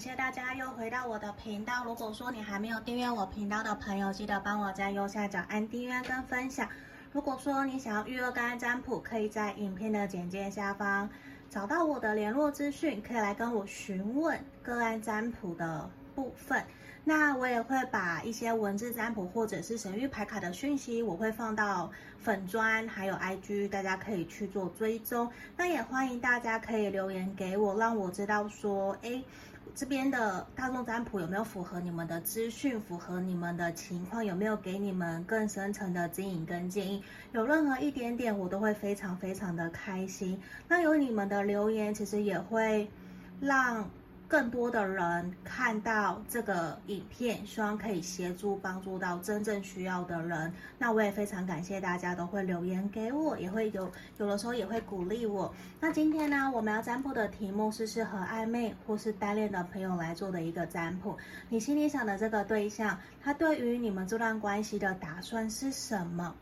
[0.00, 1.84] 感谢大家又回到我的频道。
[1.84, 6.66] 如果说你还没有订阅我频道的朋友，记得帮我在右下角按订阅跟分享。
[7.12, 11.06] 如果说你想要预约个案占卜，可以在影片的简介下方
[11.50, 16.64] 找到我的联络资讯，可以来跟我询问个案占卜的部分。
[17.04, 25.30] 那我也会把一些文字占卜或者是神諭牌卡的讯息，我会放到粉专还有 IG，大家可以去做追踪。
[25.58, 29.22] 那也欢迎大家可以留言给我，让我知道说，哎，
[29.74, 37.02] 这边的大众占卜有没有符合你们的资讯，符合你们的情况，有没有给你们更深层的指引跟建议？
[37.32, 40.40] 有任何一点点，我都会非常非常的开心。
[40.68, 42.88] 那有你们的留言，其实也会
[43.40, 43.88] 让。
[44.30, 50.52] 更多的人看到这个影片，希望可以协助帮助到真正需要的人。
[50.78, 55.52] 那我也非常感谢大家都会留言给我，也会有有的时候也会鼓励我。
[55.80, 61.18] 那今天呢，我们要占卜的题目是适合暧昧或是单恋的朋友来做的一个占卜。
[61.48, 66.32] 你心里想的这个对象，他对于你们这段关系的打算是什么？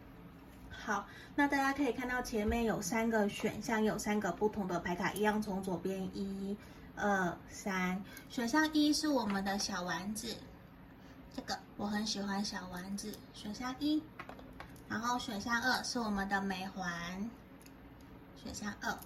[0.68, 6.54] 好，那大家可以看到前面有三个选项，有三个不同的牌卡，一样从左边一。
[6.98, 10.36] 二三，选项一是我们的小丸子，
[11.34, 13.16] 这个我很喜欢小丸子。
[13.32, 14.02] 选项一，
[14.88, 17.30] 然后选项二是我们的美环，
[18.42, 18.98] 选项二，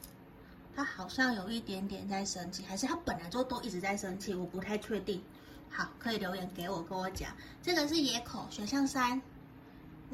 [0.74, 5.22] 他好像有一点点在生气，还是他本来就都一直在生气，我不太确定。
[5.70, 7.30] 好，可以留言给我，跟我讲。
[7.62, 9.20] 这个是野口，选项三。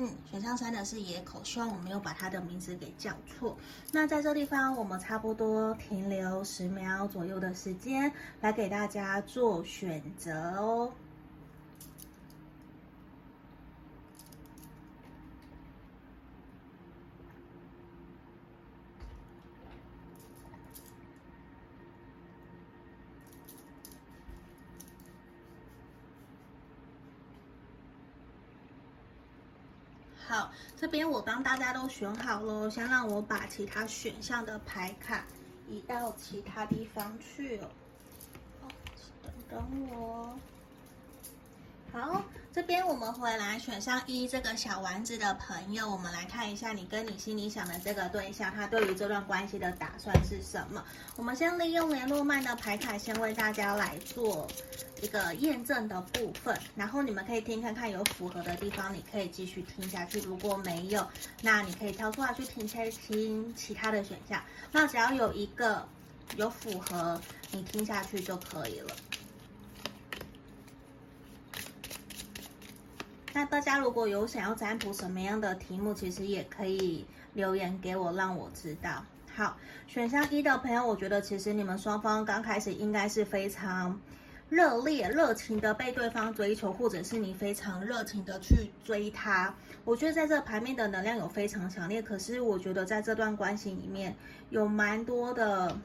[0.00, 3.56] 嗯，选项三的是野口，希望我没有把他的名字给叫错。
[3.90, 10.92] 那在这地方，我们差不多停留十秒左右的时间，来给大家做选择哦。
[30.30, 35.26] 好，这边我帮大家都选好了，先让我把其他选项的牌卡
[35.68, 37.68] 移到其他地方去哦。
[39.22, 40.34] 等等我。
[41.90, 42.22] 好，
[42.52, 50.84] 这边我们回来选项一这个小丸子的朋友，我们来看一下你跟你心里想的这个对象，他对于这段关系的打算是什么？
[51.16, 54.46] 我们先利用联络曼的牌卡，先为大家来做
[55.02, 61.04] 一个验证的部分，然后你们可以听看看有符合的地方，你可以继续听下去；如果没有，
[61.40, 64.40] 那你可以跳出来去听听其他的选项。
[64.70, 65.88] 那只要有一个
[66.36, 67.20] 有符合，
[67.50, 68.94] 你听下去就可以了。
[73.38, 79.04] 那大家如果有想要占卜什么样的题目，其实也可以留言给我，让我知道。
[79.32, 79.56] 好，
[79.86, 83.96] 选项一的朋友，我觉得其实你们双方刚开始应该是非常
[84.48, 89.54] 热烈、热情的被对方追求，或者是你非常热情的去追他。
[89.84, 94.16] 我觉得在这牌面的能量有非常强烈，可是我觉得在这段关系里面
[94.50, 95.78] 有蛮多的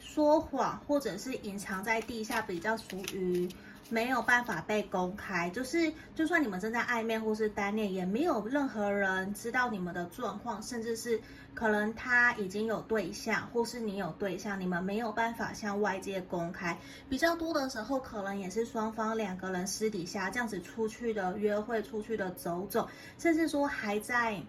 [0.00, 3.48] 说谎，或者是隐藏在地下，比较属于。
[3.88, 11.20] 没有办法被公开，就是就算你们正在暧昧或是单恋，也没有任何人知道你们的状况，甚至是
[11.54, 16.76] 可能他已经有对象，或是你有对象，你们没有办法向外界公开。
[17.08, 22.88] 比较多的时候，可能也是双方两个人私底下这样子出去的约会，出去的走走，
[23.18, 24.42] 甚至说还在。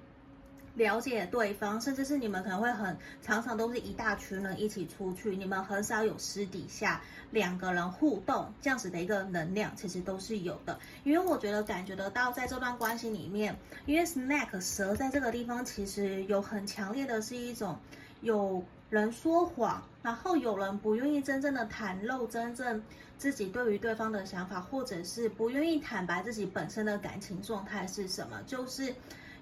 [0.78, 7.02] 了解对方，甚至是你们可能会很常常都是一大群人一起出去，你们很少有私底下
[7.32, 10.78] 两个人互动这样子的一个能量，其实都是有的。
[11.04, 13.58] 因为我觉得感觉得到，在这段关系里面，
[13.88, 17.76] 因为 snake 蛇在这个地方其实有很强烈的是一种
[18.22, 22.84] 有人说谎，然后有人不愿意真正的袒露真正
[23.18, 28.94] 自己对于对方的想法，或者是不愿意坦白自己本身的感情状态是什么，就是。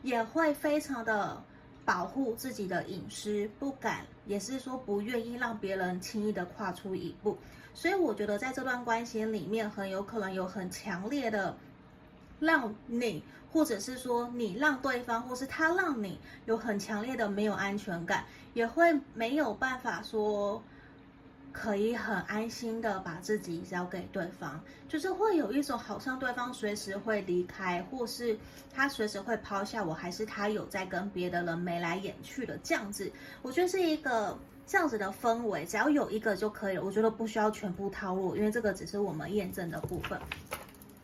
[0.05, 1.43] 也会非常的
[1.83, 7.35] 保护自己的隐私，不敢，也是说不愿意让别人轻易的跨出一步。
[7.73, 11.57] 所以我觉得在这段关系里面，很有可能有很强烈的
[12.39, 20.61] 让你，或者是说你让对方，或是他让你有很强烈的没有安全感，也会没有办法说。
[21.57, 24.59] 可以很安心的把自己交给对方，
[24.89, 28.37] 就是会有一种好像对方随时会离开，或是
[28.73, 33.09] 他随时会抛下我，还是他有在跟别的人眉来眼去的这样子。
[33.41, 34.37] 我觉得是一个
[34.67, 36.83] 这样子的氛围，只要有一个就可以了。
[36.83, 40.19] 我觉得不需要全部套路，因为这个只是我们验证的部分。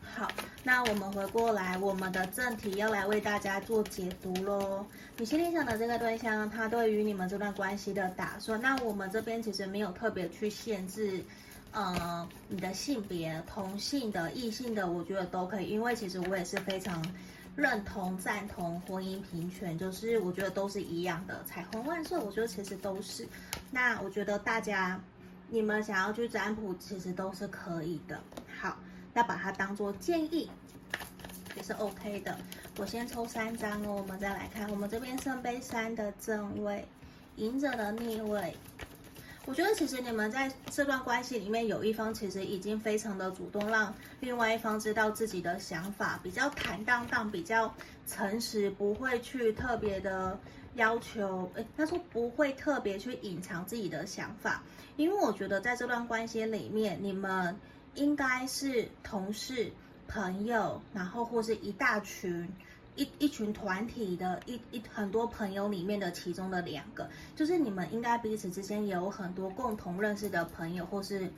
[0.02, 0.28] 好，
[0.64, 4.86] 那我们回过来，我们的正题要来为大家做解读喽。
[5.16, 11.20] 你心里想的这个对象，他对于你们这段关系的打算，那我们这边其实没有特别去限制，
[11.72, 17.04] 呃，你的性别，同性的、异性的，我觉得都可以，因为其实我也是非常
[17.56, 23.26] 认同、赞同婚姻平权，就是我觉得都是一样的，彩虹万岁，我觉得其实都是。
[23.72, 25.00] 那我觉得大家，
[25.48, 28.20] 你们想要去占卜，其实都是可以的。
[28.60, 28.78] 好，
[29.14, 30.50] 要把它当做建议，
[31.56, 32.36] 也是 OK 的。
[32.78, 36.86] 我先抽三张哦，我们再来看，我们这边圣杯三的正位，
[37.36, 38.56] 隐者的逆位。
[39.44, 47.74] 我觉得其实你们在这段关系里面，有一方其实已经非常的主动，让另外一方知道自己的想法，比较坦荡荡，比较
[48.06, 50.38] 诚实，不会去特别的
[50.76, 54.62] 要求，诶，他说不会特别去隐藏自己的想法，
[54.96, 57.56] 因为我觉得在这段关系里面，你们
[57.94, 59.72] 应该是同事、
[60.08, 62.48] 朋友，然后或是一大群。
[62.94, 71.32] 一一群团体的一一很多朋友里面的其中的两个，就是你们应该彼此之间有很多共同认识的朋友，或是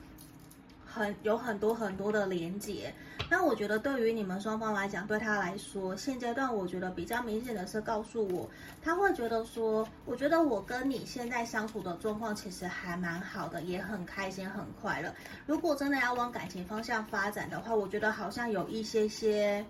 [0.94, 2.94] 很有很多很多的连结。
[3.28, 8.48] 那我觉得对于你们双方来讲，对他来说，现阶段我觉得比较明显的是告诉我，
[8.80, 15.12] 他会觉得说，我觉得我跟你现在相处的状况其实还蛮好的，也很开心很快乐。
[15.46, 19.64] 如果真的要往感情方向发展的话，我觉得好像有一些些。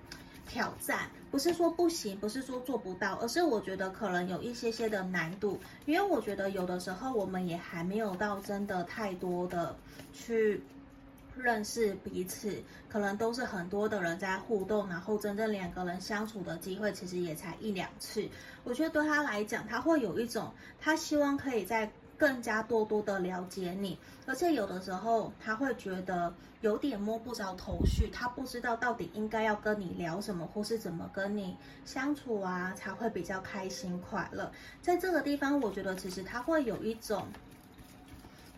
[0.47, 9.75] 挑战不是说不行，不是说做不到，而是我觉得可能有一些些的难度，因为我觉得有的时候我们也还没有到真的太多的
[10.12, 10.62] 去
[11.37, 18.29] 认识彼此，可能都是很多的人在互动，然后真正两个人相处的机会其实也才一两次。
[18.63, 21.91] 我觉得对他来讲，他会有一种他希望可以在。
[22.17, 34.51] 更加多多的了解你，而且有的时候他会觉得有点摸不着头绪，他不知道到底应该要跟你聊什么，或是怎么跟你相处啊，才会比较开心快乐。
[34.81, 37.27] 在这个地方，我觉得其实他会有一种，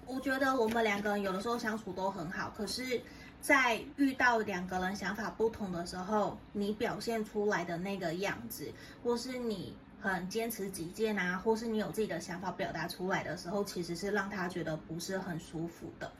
[0.06, 3.00] 我觉得我们两个人有的时候相处都很好，可是，
[3.40, 8.72] 在遇到两个人想法不同的时候，你表现出来的那个样子，
[9.02, 9.74] 或是你。
[9.98, 16.12] 很坚持己见啊，或是你有自己的想法表达出来的时候，其实是让他觉得不是很舒服的。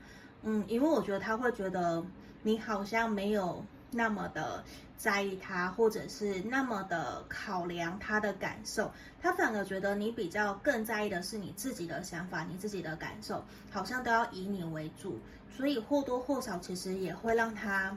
[0.42, 2.02] 嗯，因为我觉得他会觉得
[2.42, 4.62] 你好像没有那么的
[4.96, 8.90] 在意他，或者是那么的考量他的感受，
[9.20, 15.18] 他反而觉得你比较更在意的是你自己的想法，你自己的感受，好像都要以你为主，
[15.54, 17.96] 所以或多或少其实也会让他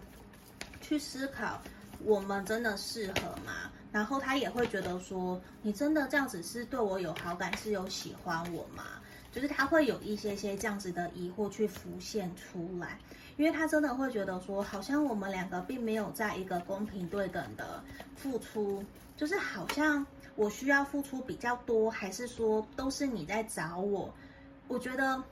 [0.82, 1.62] 去思考，
[2.04, 3.72] 我们真的适合吗？
[3.92, 8.84] 然后他也会觉得说，你真的这样子是对我有好感，是有喜欢我吗？
[9.32, 13.00] 就是他会有一些些这样子的疑惑去浮现出来，
[13.40, 17.82] 因为他真的会觉得说，好像我们两个并没有在一个公平对等的
[18.16, 18.84] 付出，
[19.16, 20.06] 就是好像
[20.36, 24.14] 我需要付出比较多，还是说都是你在找我？
[24.68, 25.24] 我觉得。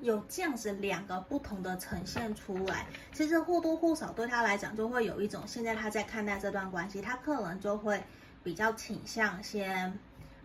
[0.00, 8.02] 有这样子两个不同的呈现出来，其实或多或少对他来讲，就会有一种现在他在看待这段关系，他可能就会
[8.42, 9.96] 比较倾向先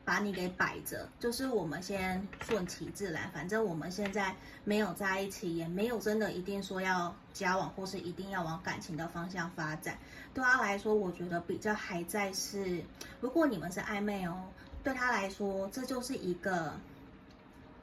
[0.10, 10.00] 把你给摆着，就是我们先顺其自然，反正我们现在没有在一起，也没有真的一定说要交往，或是一定要往感情的方向发展。
[10.34, 12.84] 对他来说，我觉得比较还在是，
[13.22, 14.46] 如果你们是暧昧哦，
[14.84, 16.74] 对他来说，这就是一个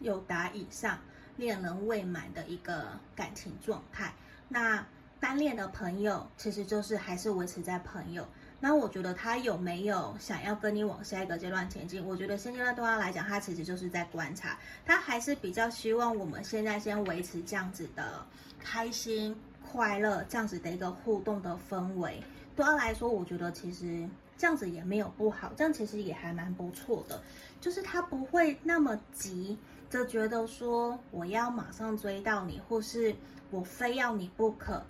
[0.01, 0.99] 有达以上。
[1.37, 4.13] 恋人未满的一个感情状态，
[4.49, 4.85] 那
[5.21, 8.27] 单恋的朋友其实就是还是维持在朋友。
[8.59, 12.05] 那我觉得他有没有想要跟你往下一个阶段前进？
[12.05, 18.25] 我觉得现阶段对他来讲，他其实就是在观察，他还是比较希望我们现在先维持这样子的
[18.59, 22.23] 开心快乐这样子的一个互动的氛围。
[22.55, 24.09] 对他来说，我觉得其实
[24.39, 27.23] 这样子也没有不好，这样其实也还蛮不错的，
[27.61, 29.59] 就是他不会那么急。
[29.89, 33.15] 就觉得说我要马上追到你，或是
[33.51, 34.85] 我非要你不可，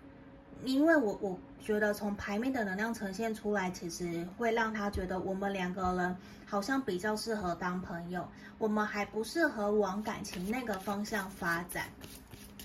[0.65, 8.27] 因为我我觉得从牌面的能量呈现出来，其实会让他觉得我们两个人好像比较适合当朋友，
[8.59, 11.87] 我们还不适合往感情那个方向发展，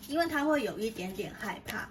[0.07, 1.89] 因为他会有一点点害怕，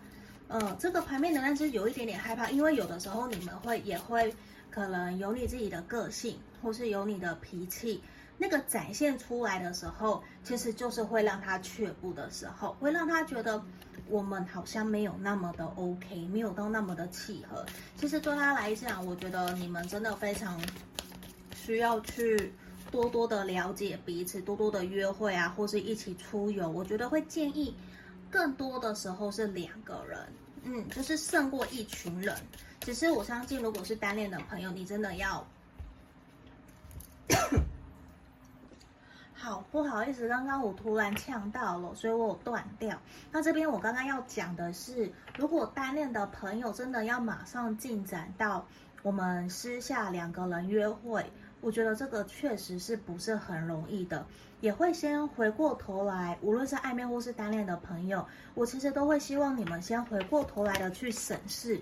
[0.49, 4.35] 呃，这个牌面能量是有一点点害怕，因为有的时候你们会也会
[4.71, 8.00] 可能有你自己的个性，或是有你的脾气。
[8.42, 13.62] 那个展现出来的时候，其实就是会让他却步的时候，会让他觉得
[14.09, 17.66] 我们好像没有那么的 OK，没有到那么的契合。
[17.99, 20.59] 其实对他来讲，我觉得你们真的非常
[21.54, 22.50] 需要去
[22.90, 26.66] 多多的了解彼此，多多的约会啊，或是一起出游。
[26.66, 27.76] 我觉得会建议
[28.30, 30.18] 更多的时候是两个人，
[30.62, 32.35] 嗯，就是胜过一群人。
[32.80, 35.47] 只是我相信，如果是单恋的朋友，你真的要。
[39.42, 42.94] 好，不好意思，刚刚我突然呛到了，所以我有断掉。
[43.32, 48.66] 那这边我刚刚要讲的是，如果单恋的朋友真的要马上进展到
[49.02, 51.25] 我们私下两个人约会，
[51.62, 54.26] 我觉得这个确实是不是很容易的，
[54.61, 61.80] 也会先回过头来，无论是暧昧或是单恋的朋友，我其实都会希望你们先回过头来的去审视。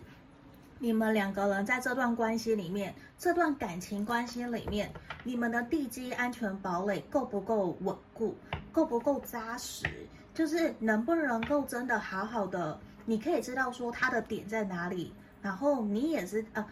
[0.80, 4.90] 你们两个人在这段关系里面，这段感情关系里面，
[5.25, 8.37] 你们的地基安全堡垒够不够稳固，
[8.70, 9.85] 够不够扎实？
[10.32, 16.64] 就是能不能够真的好好的，你可以知道说他的点在哪里，然后你也是呃，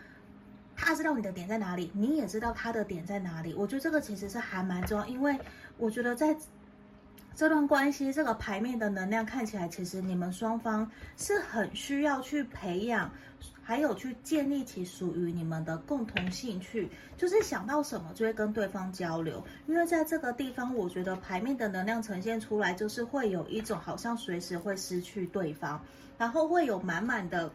[0.77, 3.55] 他知道你的点在哪里，你也知道他的点在哪里。
[3.55, 5.37] 我觉得这个其实是还蛮重要，因为
[5.77, 6.37] 我觉得在。
[7.37, 13.11] 这段关系这个牌面的能量看起来，其实你们双方是很需要去培养，
[13.63, 19.45] 还有去建立起属于你们的共同兴趣，就是想到什么就会跟对方交流。
[19.67, 25.79] 因为在这个地方，我觉得牌面的能量呈现出来，就是会有一种好像随时会失去对方，
[26.17, 27.53] 然后会有满满的。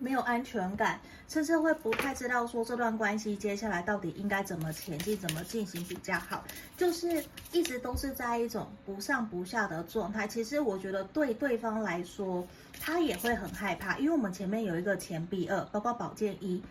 [0.00, 6.42] 没有安全感，甚至会不太知道说这段关系接下来到底应该怎么前进，怎么进行比较好，
[6.74, 10.26] 就是一直都是在一种不上不下的状态。
[10.26, 12.46] 其实我觉得对对方来说，
[12.80, 16.62] 他也会很害怕，因为我们前面有一个钱币二，包括宝剑一，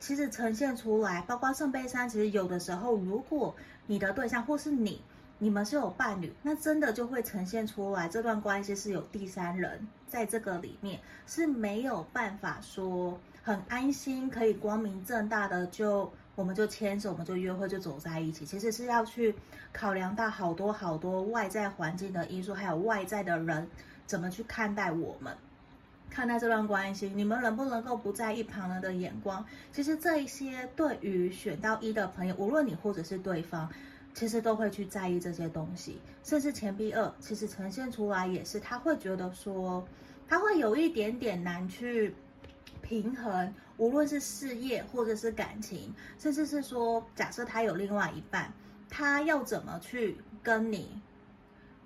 [0.00, 3.54] 其实呈现出来，包括圣杯三，其实有的时候，如果
[3.86, 5.00] 你的对象或是你。
[5.38, 18.46] 你们是有伴侣，那真的就会呈现出来，这段关系是有第三人在这个里面，是没有办法说很安心，可以光明正大的就我们就牵手，我们就约会，就走在一起。
[18.46, 19.34] 其实是要去
[19.72, 23.68] 考量到好多好多外在环境的因素，还有外在的人
[24.06, 25.36] 怎么去看待我们，
[26.08, 29.44] 看待这段关系，你们能不能够不在意旁人的眼光？
[29.72, 33.68] 其实这一些对于选到一的朋友，无论你或者是对方。
[34.14, 39.84] 其实都会去在意这些东西，甚至钱币二其实呈现出来也是，他会觉得说，
[40.28, 42.14] 他会有一点点难去
[42.80, 48.52] 平衡，无论是事业或者是感情，甚至是说，假设他有另外一半，
[48.88, 51.02] 他要怎么去跟你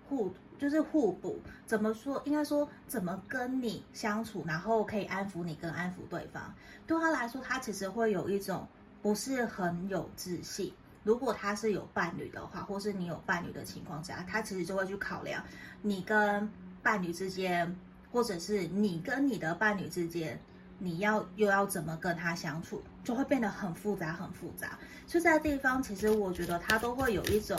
[0.07, 2.21] 互，就是互补，怎么说？
[2.27, 6.55] 应该说怎么跟你相处，然后可以安抚你跟安抚对方。
[6.87, 8.69] 对他来说，他其实会有一种
[9.01, 10.75] 不是很有自信。
[11.05, 15.43] 如果他是有伴侣的话，或是你有伴侣的情况下，他其实就会去考量
[15.81, 16.51] 你跟
[16.83, 17.77] 伴侣之间，
[18.13, 20.39] 或者是你跟你的伴侣之间，
[20.79, 24.79] 你要又要怎么跟他相处，就会变得很复杂，很复杂。
[25.07, 27.59] 就在地方，其实我觉得他都会有一种，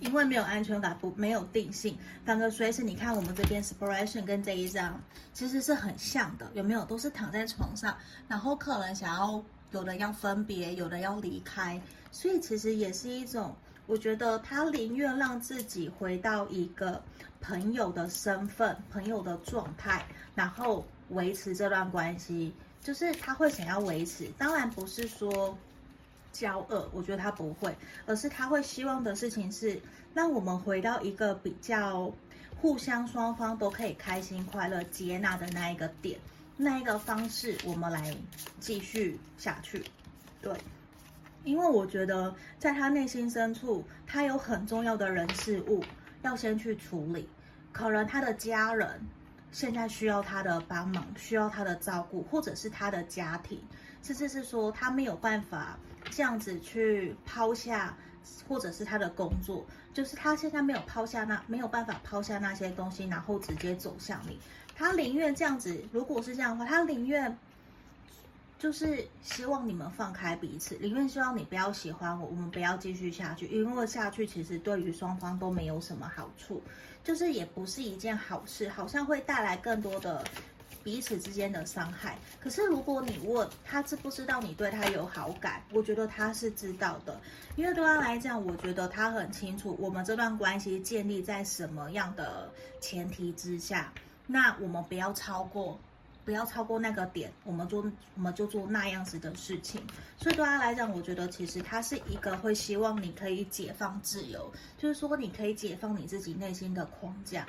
[0.00, 5.00] 因为没有安全感，不没有定性，反而随时你看我们这边 Inspiration 跟这一张
[5.32, 6.84] 其实是很像的，有没有？
[6.86, 11.80] 都是躺在床上，然后可能想要有的要分别，有的要离开。
[12.10, 13.54] 所以其实也是一种，
[13.86, 17.00] 我觉得他宁愿让自己回到一个
[17.40, 24.26] 朋友的身份、朋友的状态，然后维持这段关系，就是他会想要维持。
[24.36, 25.56] 当然不是说
[26.32, 29.80] 交恶，我觉得他不会，而是他会希望的事情是
[30.14, 32.12] 让我们回到一个比较
[32.60, 36.18] 互相双方都可以开心、快乐、接纳的那一个点，
[36.56, 38.16] 那一个方式，我们来
[38.58, 39.84] 继续下去。
[40.42, 40.52] 对。
[41.48, 45.82] 因为我觉得，在他内心深处，他有很重要的人事物
[46.20, 47.26] 要先去处理。
[47.72, 49.00] 可能他的家人
[49.50, 53.58] 现在需要他的帮忙，需要他的照顾，或者是他的家庭，
[54.02, 55.78] 甚至是说他没有办法
[56.10, 57.96] 这样子去抛下，
[58.46, 59.64] 或者是他的工作，
[59.94, 64.38] 就是他现在没有抛下那没有办法抛下那些东西，然后直接走向你。
[64.76, 67.38] 他宁愿这样子，如果是这样的话，他宁愿。
[68.58, 76.60] 就是希望你们放开彼此，里面希望你不要喜欢我，我们不要继续下去，因为下去其实对于双方都没有什么好处，
[77.04, 80.24] 就是也不是一件好事，好像会带来更多的
[80.82, 82.18] 彼此之间的伤害。
[82.40, 87.20] 可是如果你问他知不知道你对他有好感，我觉得他是知道的，
[87.54, 92.50] 因为对他来讲，我觉得他很清楚我们这段关系建立在什么样的
[92.80, 93.92] 前提之下，
[94.26, 95.78] 那我们不要超过。
[96.28, 97.82] 不要超过那个点，我们做
[98.14, 99.80] 我们就做那样子的事情。
[100.18, 107.46] 所以对他来讲，我觉得其实他是一个会希望你可以解放自由，就是说你可以解放你自己内心的框架，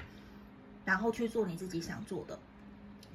[0.85, 2.39] 然后去做你自己想做的。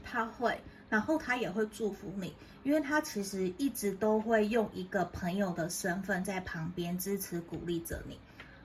[0.04, 8.20] 他会，然后他也会祝福你，因为他其实一直都会用一个朋友的身份在旁边支持鼓励着你。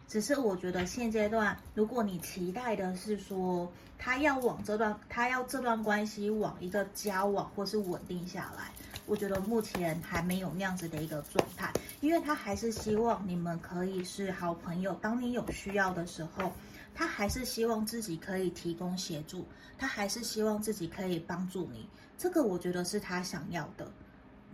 [0.09, 8.71] 只是我觉得现阶段，如果你期待的是说他要往这段，他要这段关系往一个交往或是稳定下来，
[9.05, 14.97] 我觉得目前还没有那样子的一个状态，因为他还是希望你们可以是好朋友。
[14.99, 16.51] 当你有需要的时候，
[16.95, 19.45] 他还是希望自己可以提供协助，
[19.77, 21.87] 他还是希望自己可以帮助你。
[22.17, 23.87] 这个我觉得是他想要的。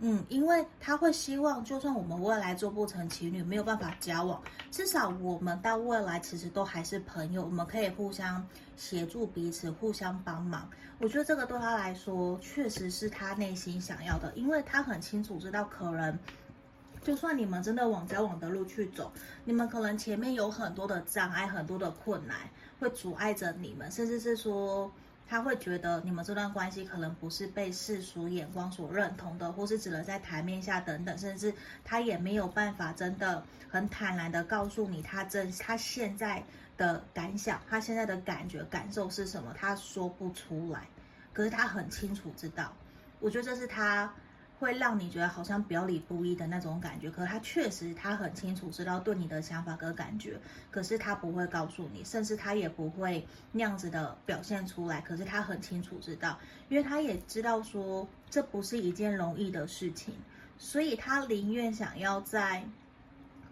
[0.00, 10.68] 嗯，因为他会希望，就算我们未来做不成情侣，没有办法交往，至少我们到未来其实都还是朋友，我们可以互相协助彼此，互相帮忙。
[10.98, 16.18] 我觉得这个对他来说，确实是他内心想要的，因为他很清楚知道，可能
[17.02, 19.10] 就算你们真的往交往的路去走，
[19.44, 22.36] 你们可能前面有很多的障碍，很多的困难
[22.78, 24.92] 会阻碍着你们，甚至是说。
[25.28, 31.52] 他会觉得你们这段关系可能不是被世俗眼光所认同的，或是只能在台面下等等，甚至
[31.84, 36.42] 他也没有办法真的很坦然的告诉你他真他现在
[36.76, 40.86] 的感想，他现在的感觉感受是什么，他说不出来，
[41.32, 42.72] 可是他很清楚知道，
[43.20, 44.12] 我觉得这是他。
[44.58, 50.38] 会让你觉得好像表里不一的那种感觉，可他确实他很清楚知道对你的想法跟感觉，
[50.70, 55.00] 可是他不会告诉你，甚至他也不会那样子的表现出来。
[55.02, 60.14] 可是他很清楚知道，因为他也知道说这不是一件容易的事情，
[60.56, 62.64] 所以他宁愿想要在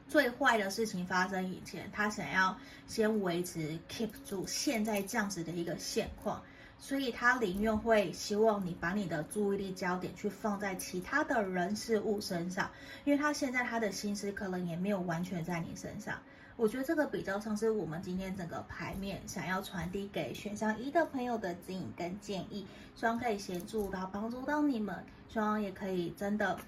[0.08, 2.56] 最坏的事情发生以前，他想要
[2.86, 6.42] 先维持 keep 住现在这样子的一个现况。
[6.84, 12.70] 所以他宁愿会希望你把你的注意力焦点去放在其他的人事物身上，
[13.06, 16.18] 因为他现在他的心思可能也没有完全在你身上。
[16.56, 24.94] 我觉得这个比较像是我们今天整个牌面想要传递给选项一的朋友的指引跟建议，希望可以协助到帮助到你们，
[25.30, 26.58] 希望也可以真的，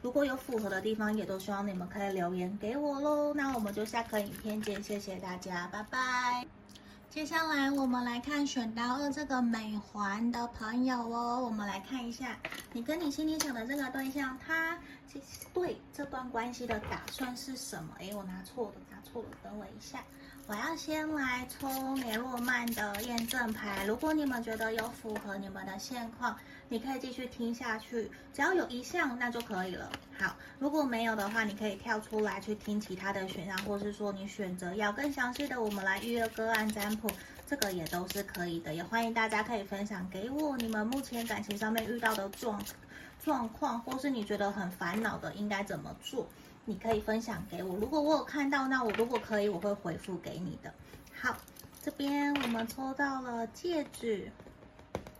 [0.00, 3.34] 如果有符合的地方，也都希望你们可以留言给我喽。
[3.34, 6.57] 那我们就下个影片见，谢谢大家，拜拜。
[7.10, 12.36] 接下来我们来看选到二这个美环的朋友哦，我们来看一下
[12.72, 14.78] 你跟你心里想的这个对象，他
[15.54, 17.94] 对这段关系的打算是什么？
[17.98, 20.04] 诶，我拿错了，拿错了，等我一下。
[20.46, 23.84] 我要先来抽梅洛曼的验证牌。
[23.84, 26.34] 如果你们觉得有符合你们的现况，
[26.70, 28.10] 你可以继续听下去。
[28.32, 29.90] 只要有一项，那就可以了。
[30.18, 37.10] 好，如果没有的话，你可以跳出来去听其他的选项，或是说你选择要更详细的，我们来预约个案占卜，
[37.46, 38.74] 这个也都是可以的。
[38.74, 42.66] 也欢迎大家可以分享给我你们目前感情上面遇到的状况
[43.22, 46.26] 状况，或是你觉得很烦恼的应该怎么做。
[46.64, 50.70] 你可以分享给我，如果我有看到，那我如果可以，我会回复给你的。
[51.18, 51.34] 好，
[51.82, 54.30] 这边我们抽到了戒指，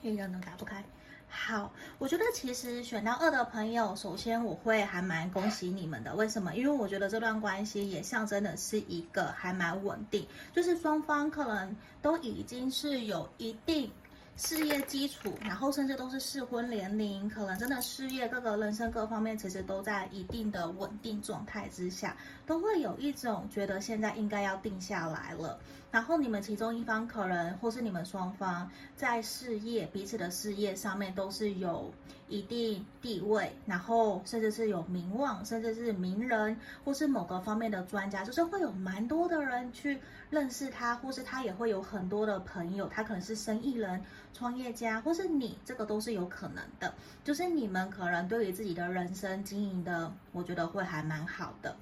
[0.03, 0.85] 一个都打不开。
[1.31, 6.15] 好，我觉得其实选到二的朋友，首先我会还蛮恭喜你们的。
[6.15, 6.55] 为什么？
[6.55, 13.91] 因为我觉得这段关系也象征的是一个还蛮稳定，就是双方可能都已经是有一定。
[14.39, 25.59] 事业基础，然后甚至都是适婚年龄，可能真的事业各个人生各方面其实都在一定的稳定状态之下，都会有一种觉得现在应该要定下来了。
[25.91, 31.93] 然后你们其中一方可能，或是你们双方在事业彼此的事业上面都是有
[32.29, 39.99] 一定地位，然后甚至是有名望，甚至是名人，或是某个方面的专家，就是会有蛮多的人去
[40.31, 44.03] 认识他，或是他也会有很多的朋友，他可能是生意人。
[44.35, 46.95] 创业家，或是你，这个都是有可能的。
[47.25, 51.75] 就是你们可能对于自己的人生经营的，我觉得会还蛮好的。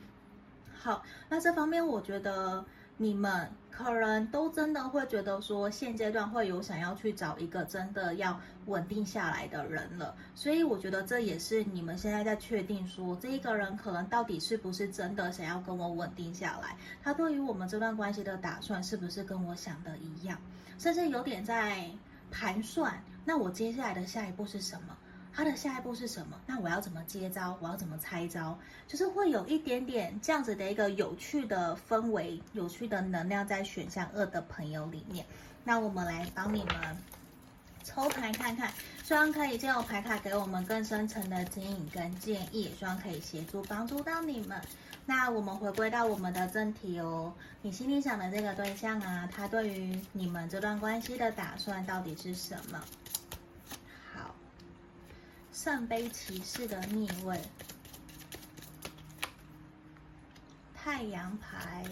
[0.78, 2.64] 好，那这方面我觉得
[2.96, 10.14] 你们可能都真的会觉得说，现阶段会有想要去找一个真的要稳定下来的人了。
[10.34, 20.40] 所以我觉得这也是你们现在在确定说，这一个人可能到底是不是真的想要跟我稳定下来，他对于我们这段关系的打算是不是跟我想的一样，
[20.78, 21.90] 甚至有点在。
[22.28, 24.96] 盘算，那我接下来的下一步是什么？
[25.36, 26.40] 他的下一步是什么？
[26.46, 27.58] 那我要怎么接招？
[27.60, 28.58] 我要怎么拆招？
[28.88, 35.26] 就是会有一点点这样子的一个有趣的氛围、有趣的能量在选项二的朋友里面。
[35.62, 36.96] 那我们来帮你们
[37.84, 38.72] 抽牌看看，
[39.04, 44.58] 希望可以借由牌卡给我们更深层的指引跟建议，希望可以协助帮助到你们。
[45.04, 52.82] 那我们回归到我们的正题哦，你心里想的这个对象啊，他对于你们这段关系的打算到底是什么？
[55.56, 57.40] 圣杯骑士的逆位，
[60.74, 61.82] 太阳牌，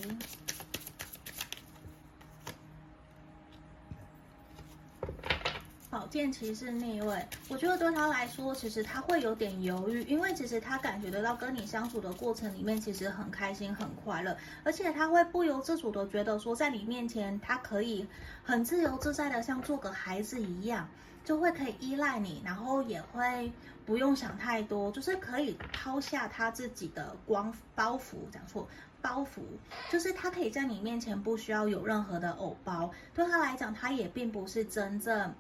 [5.89, 18.07] 宝，剑骑士逆位，我觉得对他来说，其实他会有点犹豫，因为其实他感觉得到跟你相处的过程里面，其实很开心、很快乐，而且他会不由自主的觉得说，在你面前，他可以
[18.45, 20.87] 很自由自在的像做个孩子一样，
[21.25, 23.51] 就会可以依赖你，然后也会
[23.85, 28.69] 不用想太多，就是可以抛下他自己的光包袱，讲错。
[29.03, 29.43] 包袱
[29.91, 35.35] 就是他可以在你面前不需要有任何的偶包，对他来讲，他也并不是真正，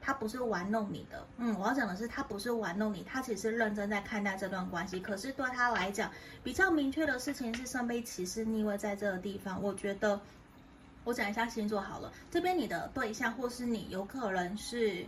[0.00, 1.24] 他不是玩弄你的。
[1.36, 4.98] 嗯，我要讲的是，他不是玩弄你，他其实是认真在看待这段关系。
[4.98, 6.10] 可是对他来讲，
[6.42, 9.62] 比较明确的事情是圣杯骑士逆位在这个地方。
[9.62, 10.20] 我觉得，
[11.06, 15.06] 我讲一下星座好了，这边你的对象或是你有可能是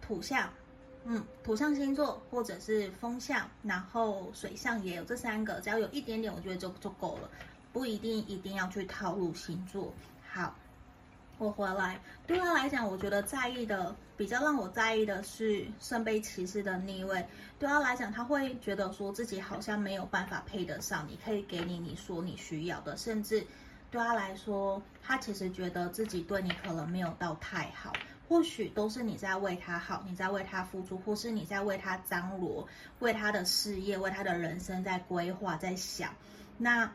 [0.00, 0.48] 土象。
[1.06, 7.28] 嗯，土象星座或者是风象，然后水象也有这三个，只要有一点点，我觉得就就够了，
[7.72, 9.92] 不一定一定要去套路星座。
[10.30, 10.54] 好，
[11.38, 17.26] 我回来，对他来讲，我觉得在意的比较让我在意的是圣杯骑士的逆位。
[17.58, 23.44] 对他来讲，他会觉得说自己好像没有办法配得上你，可以给你你说你需要的，甚至
[23.94, 27.92] 对他来说，他其实觉得自己对你可能没有到太好。
[28.28, 32.66] 或许都是你在为他好，你在为他付出，或是你在为他张罗，
[32.98, 36.12] 为他的事业，为他的人生在规划，在想。
[36.58, 36.90] 那。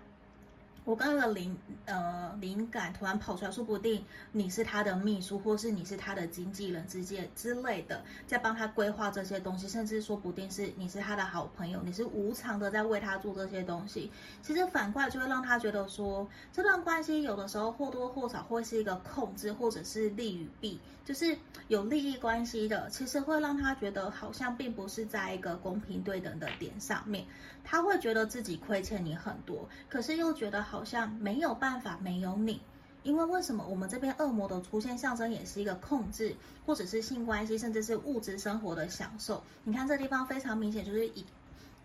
[0.90, 14.12] 我刚刚的灵呃灵感突然跑出来，说不定你是他的秘书，或是你是他的经纪人之间之类的，在帮他规划这些东西，甚至说不定是你是他的好朋友，你是无偿的在为他做这些东西。
[14.42, 27.24] 其实反过来就会让他觉得说，这段关系有的时候或多或少会是一个控制，或者是利与弊，就是有利益关系的，其实会让他觉得好像并不是在一个公平对等的点上面，
[27.64, 30.79] 他会觉得自己亏欠你很多，可是又觉得好。
[30.80, 32.62] 好像没有办法没有你，
[33.04, 36.34] 因为为什么我们这边恶魔的出现象征也是一个控制，
[36.66, 39.44] 或者是性关系，甚至是物质生活的享受。
[39.66, 41.26] 你看这地方非常明显，就是一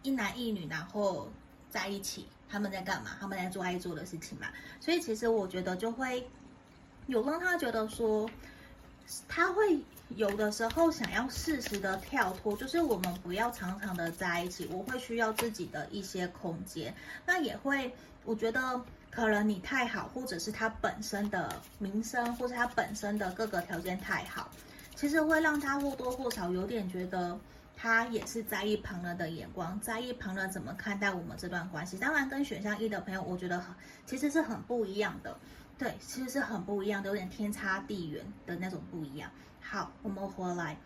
[0.04, 1.28] 一男一女，然后
[1.68, 3.16] 在一起，他们在干嘛？
[3.18, 4.46] 他们在做爱做的事情嘛。
[4.78, 6.24] 所以其实我觉得就会
[7.09, 8.30] 有让他觉得说，
[9.26, 16.94] 他会有的时候想要适时的跳脱，就是我们不要常常的在一起，我会需要自己的一些空间，
[17.26, 17.92] 那也会。
[18.26, 24.48] 我觉得可能你太好，或者是他本身的名声，或者他本身的各个条件太好，
[24.96, 27.38] 其实会让他或多或少有点觉得
[27.76, 31.98] 他也是在意旁人的眼光，在意旁人怎么看待我们这段关系。
[31.98, 33.62] 当然，跟选项一的朋友，我觉得
[34.06, 35.36] 其实是很不一样的，
[35.76, 39.30] 对，其实是很不一样的，有点天差地远的那种不一样。
[39.66, 40.77] 好，我们回来。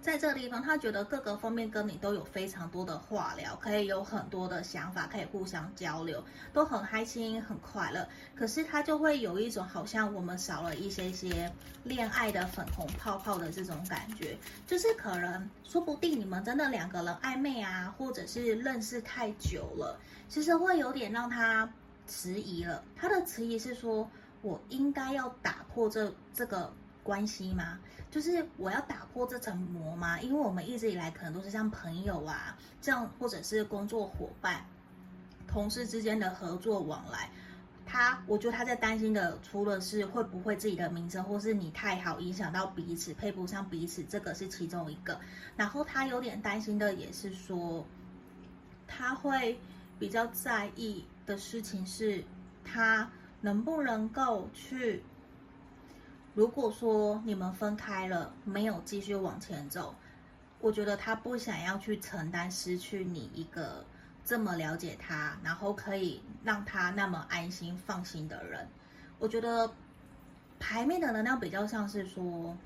[0.00, 8.08] 在这个地方，他觉得各个方面跟你都有非常多的话聊，可以有很多的想法，可以互相交流，都很开心、很快乐。
[8.34, 11.52] 可是他就会有一种好像我们少了一些些
[11.84, 21.70] 恋爱的粉红泡泡的这种感觉，就是可能说不定你们真的两个人暧昧啊，或者是认识太久了，其实会有点让他
[22.06, 22.82] 迟疑了。
[22.96, 24.10] 他的迟疑是说，
[24.40, 26.72] 我应该要打破这这个
[27.10, 27.76] 关系吗？
[28.08, 30.20] 就是我要打破这层膜吗？
[30.20, 34.64] 因为我们一直以来可能都是像朋友啊，这样或者是工作伙伴、
[35.48, 37.28] 同事之间的合作往来。
[37.84, 45.18] 他，我觉得他在担心的，除了是会不会自己的名声，或是你太好影响到彼此，配不上彼此，这个是其中一个。
[45.56, 47.84] 然后他有点担心的也是说，
[48.86, 49.58] 他会
[49.98, 52.22] 比较在意的事情是，
[52.64, 55.02] 他能不能够去。
[56.34, 59.94] 如果说你们分开了，没有继续往前走，
[60.60, 63.84] 我觉得他不想要去承担失去你一个
[64.24, 68.66] 这么了解他，然后可以让他那么安心放心的人。
[69.18, 69.70] 我觉得
[70.58, 72.56] 牌面的能量比较像是说，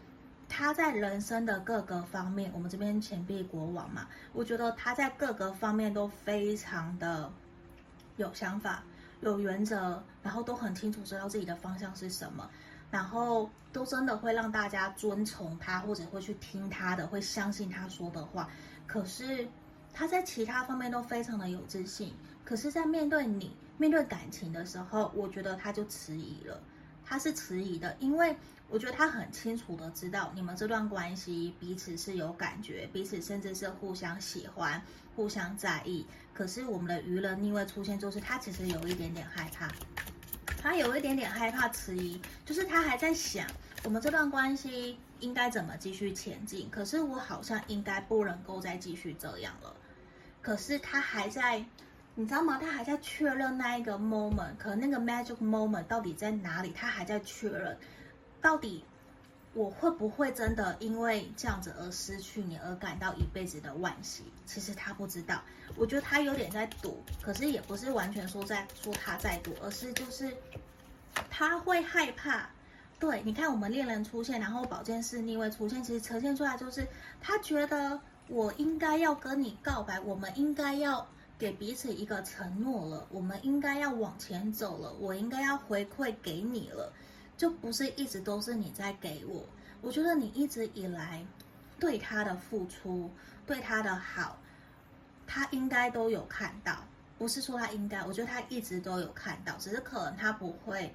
[0.49, 7.33] 他在人生的各个方面，我们这边钱币国王嘛，我觉得他在各个方面都非常的
[8.19, 8.85] 有想法、
[9.23, 12.49] 有原则，然后都很清楚知道自己的方向是什么。
[12.95, 18.49] 然后都真的会让大家遵从他，或者会去听他的，会相信他说的话。
[18.87, 19.49] 可是
[19.93, 26.61] 他在其他方面都非常的有自信，可是，在面对你、面对感情的时候，我觉得他就迟疑了。
[27.05, 28.37] 他是迟疑的，因为
[28.69, 34.81] 我觉得他很清楚的知道你们这段关系彼此是有感觉，彼此甚至是互相喜欢、
[35.17, 36.07] 互相在意。
[36.33, 39.69] 可是我们的愚人逆位出现，就是他其实有一点点害怕。
[40.47, 43.47] 他有一点点害怕、迟疑，就是他还在想
[43.83, 46.69] 我们这段关系应该怎么继续前进。
[46.71, 49.75] 可是我好像应该不能够再继续这样了。
[50.41, 51.65] 可是他还在，
[52.15, 52.59] 你知道吗？
[52.61, 56.73] 他还在确认那一个 moment，可那个 magic moment 到底在哪里？
[56.75, 57.77] 他还在确认，
[58.41, 58.85] 到底
[59.55, 64.25] 我会不会真的因为这样子而失去你，而感到一辈子的惋惜？
[64.45, 65.41] 其实他不知道，
[65.77, 70.37] 我觉得他有点在赌，可是也不是完全说在说他在赌，而是就是
[71.31, 72.51] 他会害怕。
[72.99, 76.87] 对，你看我们恋人出现，然后宝剑四逆位出现，其实呈现出来就是
[77.21, 81.07] 他觉得我应该要跟你告白，我们应该要
[81.39, 86.93] 给彼此一个承诺了，我们应该要往前走了，我应该要回馈给你了，
[87.37, 89.45] 就不是一直都是你在给我。
[89.81, 91.25] 我觉得你一直以来
[91.79, 93.11] 对他的付出，
[93.47, 94.39] 对他的好，
[95.27, 96.85] 他应该都有看到，
[97.19, 100.95] 不是说他应该，我觉得他一直都有看到，只是可能他不会。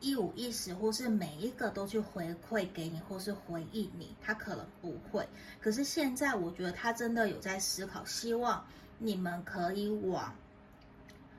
[0.00, 5.26] 一五一十，或是每一个都去回馈给你，或是回应你，他可能不会。
[5.62, 8.62] 可是现在，我觉得他真的有在思考，希望
[8.98, 10.34] 你们可以往，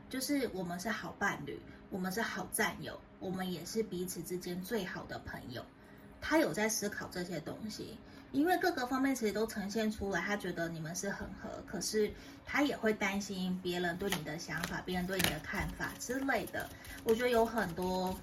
[0.10, 1.60] 就是我们是好伴侣，
[1.92, 5.64] 我们是好战友，我们也是彼此之间最好的朋友。
[6.22, 7.98] 他有在思考这些东西。
[8.32, 12.12] 因为各个方面其实都呈现出来，他觉得你们是很合，可是
[12.46, 16.70] 他也会担心别人对你的想法、别人对你的看法之类的。
[17.06, 18.14] 我觉得有很多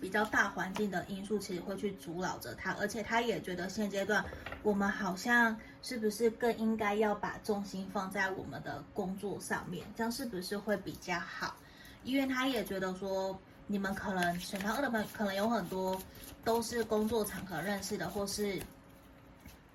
[0.00, 4.24] 比较大环境的因素，其实会去阻挠着他，而且他也觉得现阶段
[4.64, 11.54] 我们好像是不是更应该要把重心放在我们的工作上面，这样是不是会比较好？
[12.02, 15.96] 因为他也觉得说，你们可能选到二的朋友可能有很多
[16.44, 18.60] 都是工作场合认识的，或是。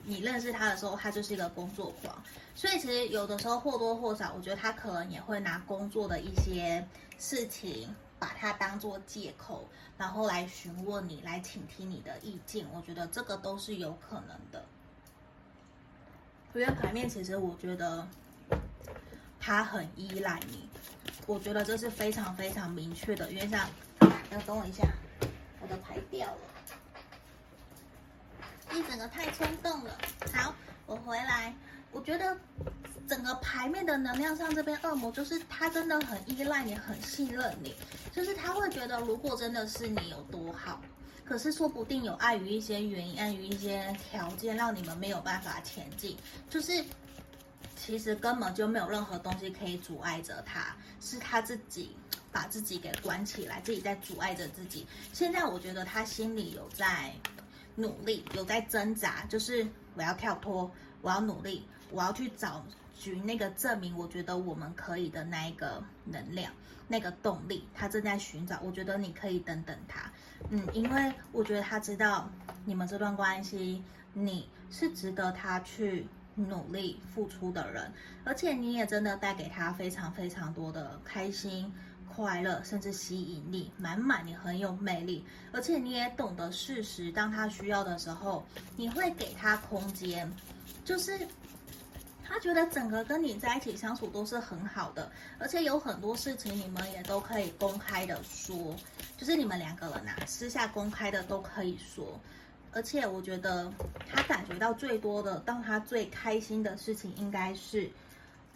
[0.07, 12.67] 你认识他的时候，他就是一个工作狂，所以其实有的时候或多或少，我觉得他可能也会拿工作的一些事情，把它当做借口，然后来询问你，来倾听你的意见。
[12.71, 14.63] 我觉得这个都是有可能的。
[16.53, 18.07] 因为牌面其实我觉得
[19.45, 20.67] 他很依赖你，
[21.27, 23.31] 我觉得这是非常非常明确的。
[23.31, 23.69] 因为像，
[24.31, 24.83] 要等我一下，
[25.61, 26.37] 我的牌掉了。
[28.73, 29.95] 一整个太冲动了。
[30.33, 30.51] 好，
[30.87, 31.53] 我回来。
[31.91, 32.35] 我觉得
[33.07, 37.75] 整个牌面的能量上，这边恶魔就是他真的很依赖你，很信任你。
[38.11, 40.81] 就是他会觉得，如果真的是你有多好，
[41.23, 46.17] 可是说不定有碍于一些原因，碍于一些条件，让你们没有办法前进。
[46.49, 46.83] 就是
[47.75, 51.95] 其实根本就没有任何东西可以阻碍着他，是他自己
[52.31, 54.87] 把自己给关起来，自己在阻碍着自己。
[55.13, 57.13] 现在我觉得他心里有在。
[57.77, 62.65] 努力有在挣扎，就是我要跳脱，我要努力，我要去找
[62.97, 66.53] 寻那个证明，我觉得我们可以的那一个能量，
[66.87, 68.57] 那个动力，他正在寻找。
[68.61, 70.09] 我觉得你可以等等他，
[70.49, 72.29] 嗯，因为我觉得他知道
[72.63, 73.83] 你们这段关系，
[74.13, 77.91] 你是值得他去努力付出的人，
[78.23, 81.73] 而且你也真的带给他非常非常多的开心。
[82.07, 88.45] 快乐，甚至吸引力满满，你很有魅力，而且你也懂得适时，当他需要的时候，
[88.77, 90.31] 你会给他空间，
[90.85, 91.27] 就是
[92.23, 98.73] 他觉得整个跟你在一起相处都是很好的，而且有很多事情你们也都可以公开的说，
[99.17, 102.17] 就是你们两个人呐、啊，私下公开的都可以说，
[102.75, 103.71] 而且我觉得
[104.13, 107.89] 他感觉到最多的，当他最开心的事情，应该是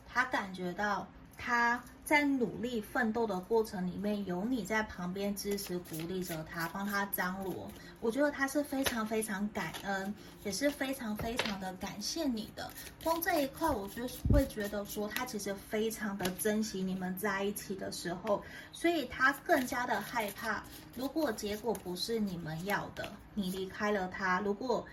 [0.08, 1.08] 他感觉到。
[1.42, 7.72] 他在努力奋斗的过程里面，有你在旁边支持鼓励着他，帮他张罗。
[8.02, 12.70] 我觉得他是非常非常感恩，也是非常非常的感谢你的。
[13.04, 20.62] 光这一块，我就会觉得说，他其实非常的珍惜你们在一起的时候，所以他更加的害怕，
[20.96, 24.86] 如果结果不是你们要的，你离开了他，如果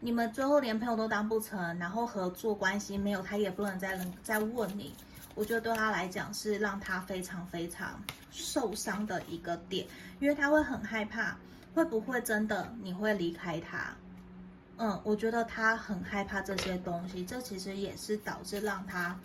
[0.00, 4.94] 你们最后连朋友都当不成，然后合作关系没有，他也不能再再问你。
[5.34, 9.86] 我觉得对他来讲是让他非常非常受伤的一个点，
[10.18, 11.36] 因为他会很害怕，
[11.74, 13.94] 会不会真的你会离开他？
[14.76, 19.18] 嗯，我觉得他很害怕这些东西，这其实也是导致让他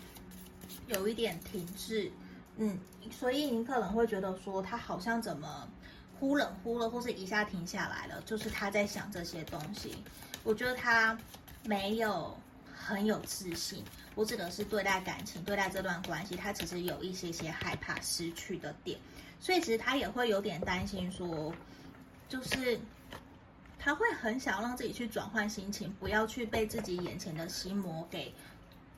[0.86, 2.10] 有一点停滞。
[2.56, 2.78] 嗯，
[3.10, 5.68] 所以你可能会觉得说他好像怎么
[6.18, 9.94] 忽冷忽热，或是一下停下来了，就是他在想这些东西。
[10.44, 11.18] 我觉得他
[11.64, 12.38] 没有
[12.86, 13.82] 很有自信。
[14.14, 18.96] 我指的是对待感情，对待这段关系，他其实有一些些害怕失去的点，
[19.40, 21.52] 所以其实他也会有点担心说，
[22.28, 22.78] 就是
[23.76, 28.32] 他会很想让自己去转换心情，不要去被自己眼前的心魔给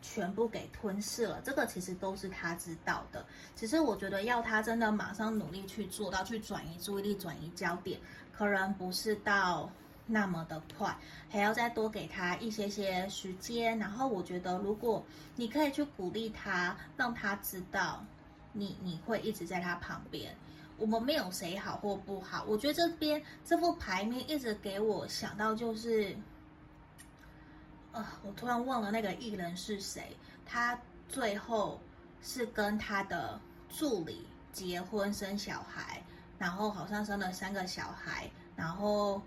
[0.02, 1.40] 全部给吞噬了。
[1.42, 3.24] 这个其实都是他知道的，
[3.56, 7.98] 只是我觉得要他真的马上努力去做到，去转移注意力、转移焦点，
[8.36, 9.70] 可能不是到。
[10.10, 10.96] 那么的快，
[11.30, 13.78] 还要再多给他一些些时间。
[13.78, 15.04] 然后我觉得，如果
[15.36, 18.02] 你可以去鼓励他，让他知道
[18.52, 20.34] 你你会一直在他旁边，
[20.78, 22.42] 我们没有谁好或不好。
[22.48, 26.16] 我觉得这边这副牌面一直给我想到就是，
[27.92, 30.16] 呃，我突然忘了那个艺人是谁，
[30.46, 31.78] 他最后
[32.22, 36.02] 是跟他的助理结婚生小孩，
[36.38, 39.20] 然后好像生了三个小孩，然后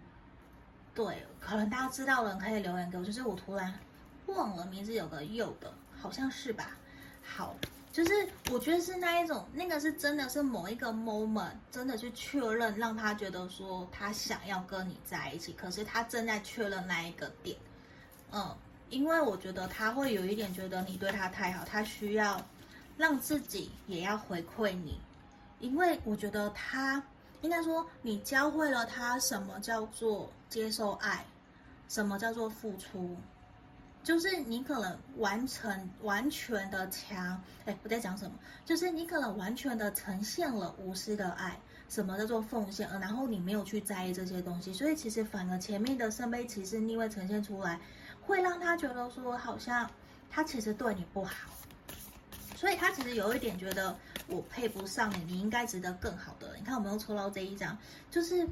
[0.93, 3.73] 对，可能大家知道了可以留言给我，就是我突然
[4.27, 6.71] 忘了名字，有个佑的，好像是吧？
[7.23, 7.55] 好。
[7.93, 17.57] 就是我觉得是那一种，那个是真的是某一个 moment，真的去确认，让他觉得说他想要跟你在一起，可是他正在确认那一个点，
[18.31, 18.55] 嗯，
[18.89, 22.41] 因为我觉得他会有一点觉得你对他太好，他需要
[22.95, 24.97] 让自己也要回馈你，
[25.59, 27.03] 因为我觉得他
[27.41, 31.25] 应该说你教会了他什么叫做接受爱，
[31.87, 33.15] 什么叫做付出。
[34.03, 38.31] 就是你可能完成完全的强，哎，我在讲什么？
[38.65, 41.55] 就是你可能完全的呈现了无私的爱，
[41.87, 42.89] 什么叫做奉献？
[42.99, 47.79] 然后你没有去在意这些东西，所以其实反而前面的圣杯骑士逆位呈现出来，
[48.21, 49.87] 会让他觉得说好像
[50.31, 51.51] 他其实对你不好，
[52.55, 53.95] 所以他其实有一点觉得
[54.31, 56.55] 我配不上你，你应该值得更好的。
[56.57, 57.77] 你看我们又抽到这一张，
[58.09, 58.47] 就是。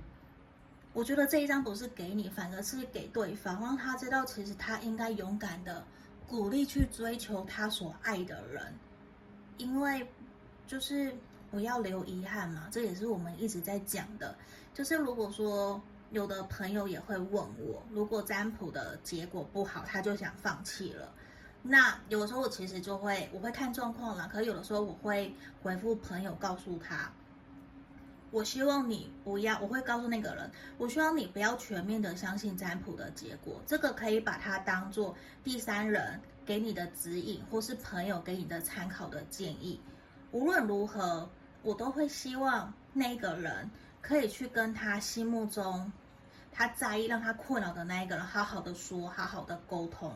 [0.92, 5.86] 我觉得这一张不是给你，反而是给对方，让他知道其实他应该勇敢的
[6.28, 8.74] 鼓励去追求他所爱的人，
[9.58, 10.06] 因为
[10.66, 11.16] 就是
[11.52, 14.36] 不要留遗憾嘛，这也是我们一直在讲的。
[14.74, 21.14] 就是如果说有的朋友也会问我，如果占卜的结果不好，他就想放弃了，
[21.62, 27.12] 那有的时候我其实就会我会看状况啦，可有的时候我会回复朋友，告诉他。
[28.32, 39.82] 我希望你不要，我会告诉那个人，我希望你不要全面的相信占卜的结果，这个可以把它当做第三人给你的指引，或是朋友给你的参考的建议。
[40.32, 41.28] 无论如何，
[41.64, 43.70] 我都会希望那个人
[44.00, 45.92] 可以去跟他心目中
[46.52, 50.14] 他在意、让他困扰的那一个人好好的说，好好的沟通，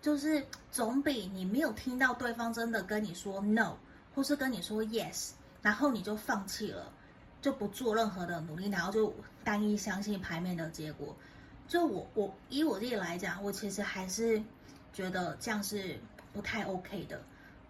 [0.00, 3.76] 就是总比你没有听到对方真的跟你说 no，
[4.14, 5.30] 或是跟你说 yes，
[5.62, 6.92] 然后你就放弃了。
[7.40, 11.14] 就不做任何的努力，然后就单一相信牌面的结果。
[11.68, 14.42] 就我我以我自己来讲，我其实还是
[14.92, 16.00] 觉得这样是
[16.32, 17.22] 不太 OK 的。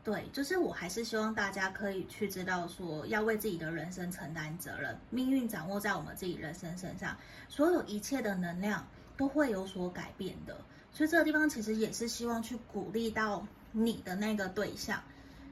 [0.03, 7.15] 对，就是我还是希望大家可以去知道说，要为自己的人生承担责任，命运掌握在我们自己人生身上，
[7.51, 8.89] 所有一切的能量
[9.19, 10.57] 都会有所改变的。
[10.93, 15.03] 所以这个地方其实也是希望去鼓励到你的那个对象。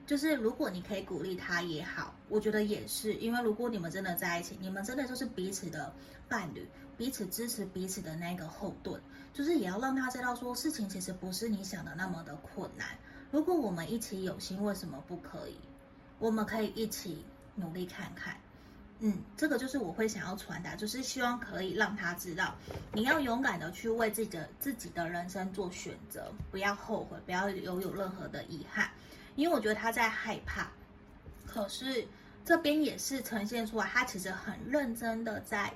[0.07, 5.93] 就是如果你可以鼓励他也好，我觉得也是，因为如果你们真的在一起，你们真的就是彼此的
[6.29, 6.65] 伴侣，
[6.97, 9.01] 彼此支持彼此的那个后盾，
[9.33, 12.87] 就是也要让他知道说，事情其实不是你想的那么的困难。
[13.33, 15.57] 如果我们一起有心，为什么不可以？
[16.21, 17.25] 我们可以一起
[17.57, 18.37] 努力看看。
[19.01, 22.55] 嗯，这个就是我会想要传达，就是希望可以让他知道，
[22.93, 28.91] 你要勇敢的去为自己的自己的人生做选择，不要后悔，不要有有任何的遗憾。
[29.35, 30.67] 因为我觉得他在害怕，
[31.47, 32.07] 可是
[32.43, 35.71] 这边也是呈现出来，他其实很认真的在，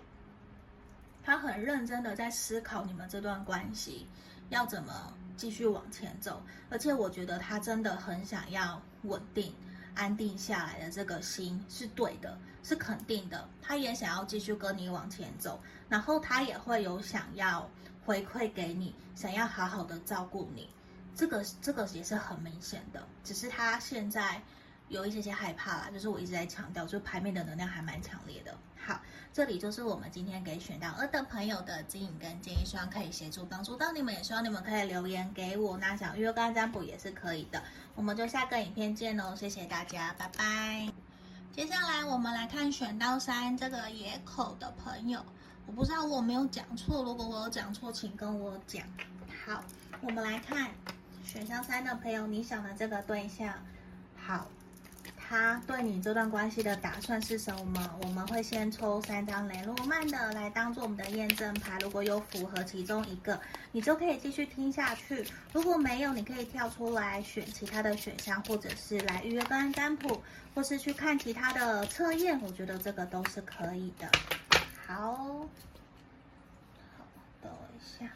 [1.22, 4.06] 他很认真的在思考你们这段关系
[4.48, 9.54] 要怎么继续往前走，而且我觉得他真的很想要稳定、
[9.94, 17.68] 安定下来的这个心是对的，是肯定的，他也想要继续跟你往前走，然后他也会有想要
[18.04, 20.68] 回馈给你，想要好好的照顾你。
[21.14, 24.40] 这个这个也是很明显的，只是他现在
[24.88, 28.56] 有一些些害怕啦，就是我一直在强调，就牌面的能量还蛮强烈的。
[28.82, 28.98] 好，
[29.32, 37.62] 这里就是我们今天给选到二的朋友的指引跟建议，希望可以协助帮助到你们，也希望你们可以留言给我，那想预约个占卜也是可以的。
[37.94, 40.88] 我们就下个影片见喽，谢谢大家，拜拜。
[41.52, 45.24] 接下来我们来看选到三这个野口的朋友，
[45.66, 48.82] 我不知道我没有讲错，如果我有讲错，请跟我讲。
[49.44, 49.62] 好，
[50.00, 50.70] 我们来看。
[51.22, 53.54] 选项三的朋友，你想的这个对象，
[54.16, 54.48] 好，
[55.30, 57.98] 他对你这段关系的打算是什么？
[58.02, 63.40] 我们会先抽三张雷诺曼的来当做我们的验证牌，如果有符合其中一个，
[63.70, 70.20] 你就可以继续听下去；如果没有，你可以跳出来选其他的选项，或者是来预约个案占卜，
[70.52, 74.10] 或是去看其他的测验，我觉得这个都是可以的。
[74.84, 75.46] 好。
[77.40, 78.10] 等一下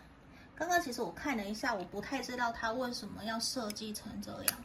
[0.57, 4.59] 刚刚其实我看了一下，我不太知道他为什么要设计成这样。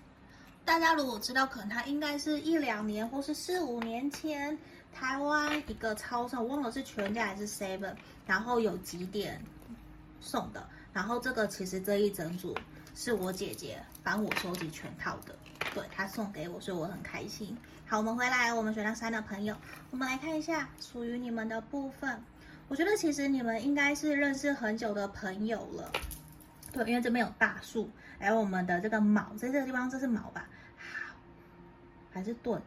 [0.65, 4.57] 大家如果知道，可能他应该是一两年或是四五年前
[4.93, 7.93] 台湾一个超市，我忘了是全家还是 Seven，
[8.27, 9.41] 然后有几点
[10.21, 10.67] 送的。
[10.93, 12.55] 然后这个其实这一整组
[12.95, 15.35] 是我姐姐帮我收集全套的，
[15.73, 17.57] 对，她送给我，所以我很开心。
[17.85, 19.55] 好，我们回来，我们选到三的朋友，
[19.91, 22.21] 我们来看一下属于你们的部分。
[22.67, 25.91] 我觉得其实你们应该是认识很久的朋友了，
[26.71, 27.89] 对，因为这边有大树，
[28.19, 30.47] 还有我们的这个卯，在这个地方这是卯吧？
[30.77, 31.15] 好，
[32.11, 32.61] 还是盾？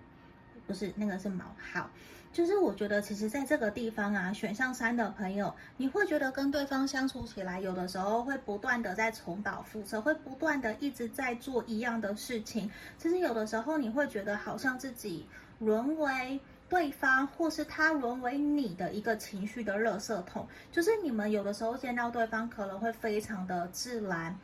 [0.66, 1.44] 不是，那个是卯。
[1.72, 1.88] 好。
[2.32, 12.70] 就是我觉得，其实在这个地方啊，选项三的朋友，你会觉得跟对方相处起来，有的时候会不断的在重蹈覆辙，会不断的一直在做一样的事情。
[12.96, 15.26] 其实有的时候你会觉得好像自己
[15.58, 16.40] 沦为
[16.70, 20.48] 对方，或是他沦为你的一个情绪的垃圾桶。
[20.70, 24.34] 就是你们有的时候见到对方，可能会非常的自然，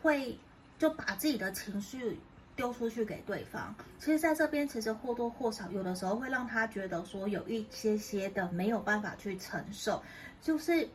[0.00, 0.38] 会
[0.78, 2.18] 就把自己的情绪。
[2.56, 10.00] 丢出去给对方，其实在这边，其实或多或少有的时候会让他觉得说有一些些的没有办法去承受，
[10.40, 10.88] 就是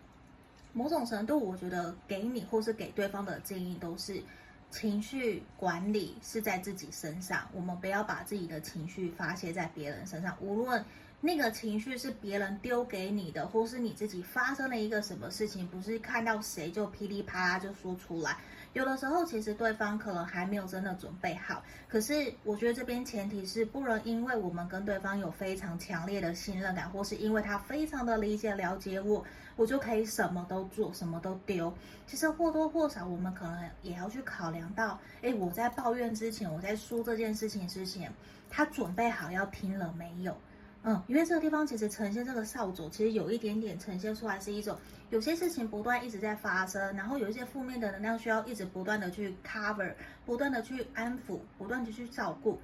[0.71, 4.23] 某种程度，我觉得给你或是给对方的建议都是
[4.71, 10.81] 情绪管理是在自己身上，我们不要把自己的情绪发泄在别人身上，无论
[11.21, 18.37] 那个情绪是别人丢给你的，或是你自己发生了一个什么事情，不是看到谁就噼里啪啦就说出来。
[18.71, 21.61] 有的时候，其实对方可能还没有真的准备好。
[21.89, 31.73] 可是，我觉得这边前提是不能因为我们跟对方有非常强烈的信任感，或是因为他非常的理解了解我，我就可以什么都做，什么都丢。
[32.05, 38.13] 其实或多或少，我们可能也要去考量到，诶，我在抱怨之前，我在说这件事情之前，
[38.51, 40.37] 他准备好要听了没有？
[40.83, 44.77] 嗯，因为这个地方其实呈现这个扫帚，其实有一点点呈现出来是一种
[45.09, 49.93] 有些事情不断一直在发生，然后有一些负面的能量需要一直不断的去 cover，
[50.25, 52.57] 不断的去安抚，不断的去照顾。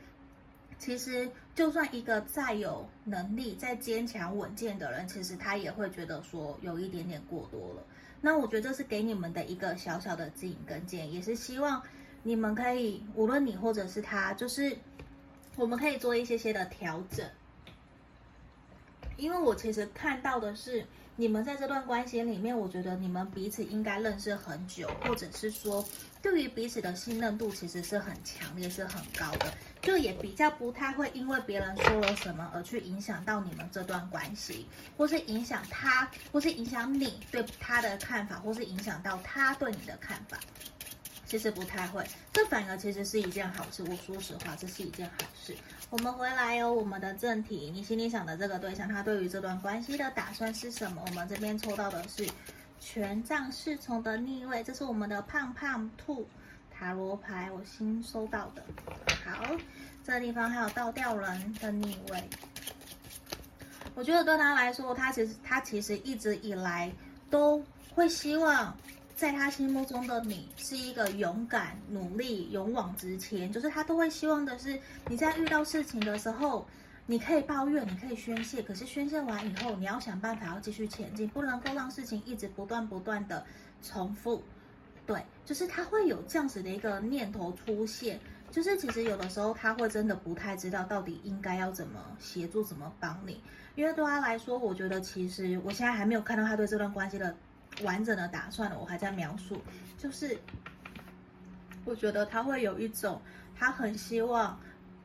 [0.80, 7.84] 其实就算一个再有能力、再坚强稳健的人，其实他也会觉得说有一点点过多了。
[8.22, 11.84] 那我觉得这是给你们的一个小小的指引跟建议，也是希望
[12.24, 14.78] 你们可以，无论你或者是他，就是
[15.58, 17.26] 我们可以做一些些的调整。
[19.18, 20.86] 因为我其实看到的是，
[21.16, 25.84] 你们在这段关系里面，我觉得你们彼此应该认识很久，或者是说，
[26.22, 40.38] 对于彼此的信任度其实是很强烈、是很高的，就也比较不太会因为别人说了什么而去影响到你们这段关系，或是影响他，或是影响你对他的看法，或是影响到他对你的看法。
[41.28, 43.84] 其实不太会，这反而其实是一件好事。
[43.84, 45.56] 我说实话，这是一件好事。
[45.92, 51.02] 我们回来哦，我们的正题，你心里想的这个对象，他对于这段关系的打算是什么？
[51.08, 52.28] 我们这边抽到的是
[52.80, 56.28] 权杖侍从的逆位，这是我们的胖胖兔
[56.70, 58.64] 塔罗牌，我新收到的。
[59.24, 59.46] 好，
[60.04, 62.24] 这地方还有倒吊人的逆位。
[63.94, 66.92] 我觉得对他来说，他其实他其实一直以来
[67.30, 67.64] 都
[67.94, 68.76] 会希望。
[69.16, 76.68] 在他心目中的你是一个勇敢、努力、勇往直前，就是他都会希望的是你在遇到事情的时候，
[77.06, 83.46] 你可以抱怨，你可以宣泄，可是宣泄完以后，你要想办法要继续前进，不能够让事情一直不断不断的
[83.82, 84.44] 重复。
[85.06, 88.20] 对，就是他会有这样子的一个念头出现，
[88.52, 93.42] 就是其实有的时候他会真的不太知道到底应该要怎么协助、怎么帮你，
[93.76, 97.34] 因为对他来说，我觉得其实我现在还没有看到他对这段关系的。
[97.84, 99.62] 完整的打算了，我还在描述，
[99.98, 100.38] 就是
[101.84, 103.22] 我觉得他会有一种，
[103.56, 104.58] 他很希望，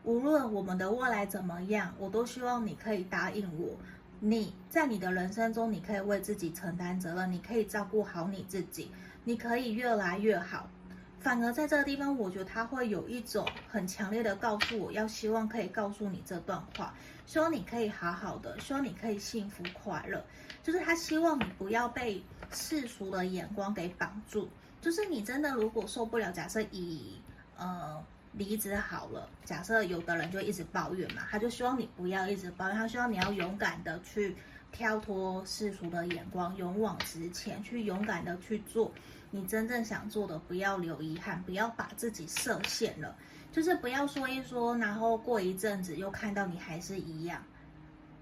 [0.05, 3.77] 无论我们的未来怎么样，我都希望你可以答应我，
[4.21, 8.91] 你在你的人生中，你可以为自己承担责任，你可以照顾好你自己，
[9.25, 10.71] 你可以越来越好。
[11.19, 16.95] 反而在这个地方，我觉得他会有一种很强烈的告诉我要希望可以告诉你这段话，
[17.27, 20.25] 希望你可以好好的，希望你可以幸福快乐，
[20.63, 22.23] 就是他希望你不要被。
[22.53, 24.49] 世俗的眼光给绑住，
[24.81, 27.21] 就是你真的如果受不了，假设以
[27.57, 34.37] 呃离职好了，假设有的人就一直抱怨嘛，他就希望你不要一直抱怨，他希望你要勇敢的去
[34.73, 38.91] 跳脱世俗的眼光，勇往直前，去勇敢的去做
[39.31, 43.15] 你真正想做的，不要留遗憾，不要把自己设限了，
[43.53, 47.43] 就是不要说一说，然后过一阵子又看到你还是一样，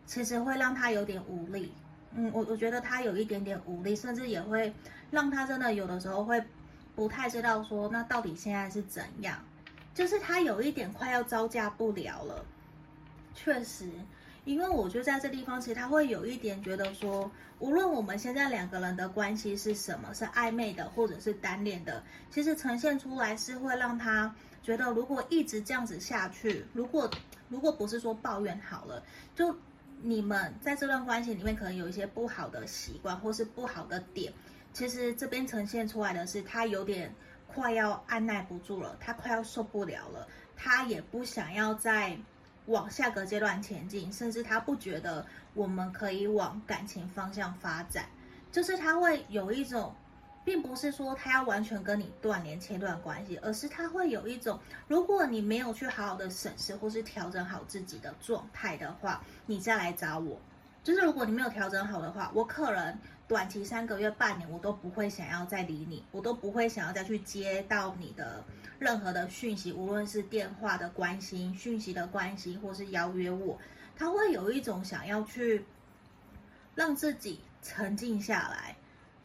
[0.06, 1.72] 其实会让他有点无力。
[2.20, 4.74] 嗯，我我觉得他有一点点无力，甚至也会
[5.08, 6.42] 让他真的有的时候会
[6.96, 9.38] 不太知道说，那到底现在是怎样？
[9.94, 12.44] 就是他有一点快要招架不了了。
[13.36, 13.88] 确实，
[14.44, 22.02] 因为我觉得在这地方，其实他会有一点觉得说，无论我们现在两个人的关系是什么，是暧昧的或者是单恋的，
[22.32, 27.08] 其实呈现出来是会让他觉得，如果一直这样子下去，如果
[27.48, 29.00] 如果不是说抱怨好了，
[29.36, 29.54] 就。
[30.02, 34.32] 你们在这段关系里面可能有一些不好的习惯，或是不好的点。
[34.72, 37.12] 其实这边呈现出来的是，他有点
[37.46, 42.16] 快要按捺不住了，他快要受不了了，他也不想要再
[42.66, 48.06] 往下个阶段前进，甚至他不觉得我们可以往感情方向发展，
[48.52, 49.94] 就是他会有一种，
[50.48, 60.40] 并不是说他要完全跟你断联切断关系，而是他会有一种，如果你没有去好好的审视或是调整好自己的状态的话，你再来找我，
[60.82, 62.98] 就是如果你没有调整好的话，我可能。
[63.28, 68.42] 短期三个月、半年，我都不会想要再理你，我都不会想要再去接到你的
[68.78, 73.58] 任何的讯息，无论是电话的关心、讯息的关心，或是邀约我，
[73.98, 75.62] 他会有一种想要去
[76.74, 78.74] 让自己沉静下来，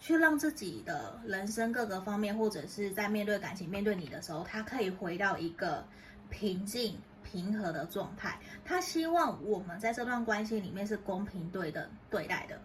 [0.04, 5.82] 去让自己的人生各个方面，或者是在面对感情、面对你的时候，他可以回到一个
[6.30, 8.38] 平静、平和的状态。
[8.66, 12.60] 他希望我们在这段关系里面是公平对的对待的。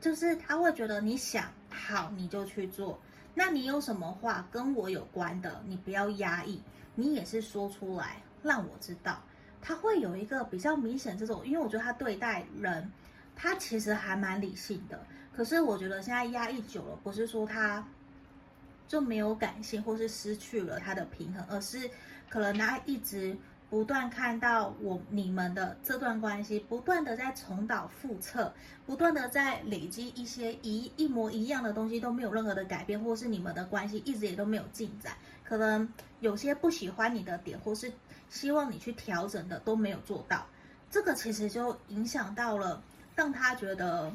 [0.00, 3.00] 就是他会觉得你想好你就去做，
[3.32, 6.60] 那你有什么话跟我有关的，你不要压抑，
[6.94, 9.18] 你也是说出来让我知道。
[9.62, 12.92] 他会有一个比较明显这种，因为我觉得他对待人，
[13.34, 15.02] 他其实还蛮理性的。
[15.34, 17.86] 可是我觉得现在压抑久了，不是说他
[18.86, 21.90] 就没有感性或是失去了他的平衡，而是
[22.28, 23.36] 可能他一直。
[23.70, 28.52] 不断看到我你们的这段关系，不断的在重蹈覆辙，
[28.84, 37.90] 不断的在累积一些一一模一样的东西都没有任何的改变，或是你们的关系一直也都没有进展，可能有些不喜欢你的点，或是
[38.28, 40.46] 希望你去调整的都没有做到，
[40.90, 42.82] 这个其实就影响到了，
[43.16, 44.12] 让他觉得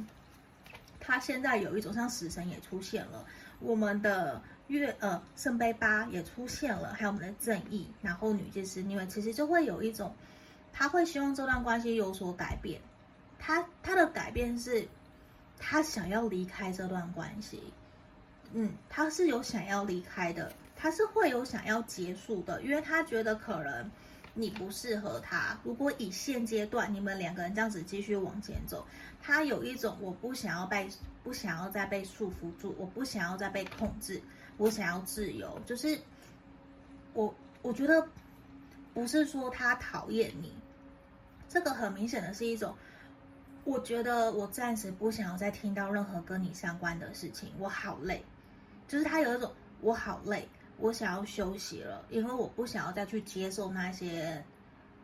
[1.08, 3.26] 他现在有一种像死神也出现了，
[3.60, 4.42] 我们的。
[4.68, 10.14] 月呃圣杯八也出现了，还有我们的正义，然后女祭司，因为其实就会有一种，
[10.74, 12.82] 他会希望这段关系有所改变，
[13.40, 14.86] 他他的改变是，
[15.58, 17.64] 他想要离开这段关系，
[18.52, 23.90] 嗯，他是有想要离开的，他是会有想要结束的，因为他觉得可能
[24.40, 28.86] 你不适合他，如果以现阶段你们两个人这样子继续往前走，
[29.20, 30.88] 他有一种我不想要被
[31.24, 34.22] 不想要再被束缚住，我不想要再被控制。
[34.58, 36.00] 我想要自由，就是
[37.14, 37.32] 我
[37.62, 38.08] 我觉得
[38.92, 40.52] 不是说他讨厌你，
[41.48, 42.76] 这个很明显的是一种，
[43.66, 48.26] 我觉得我暂时不想要再听到任何跟你相关的事情，我好累，
[48.88, 54.44] 就是他有一种我好累，我想要休息了，因为我不想要再去接受那些。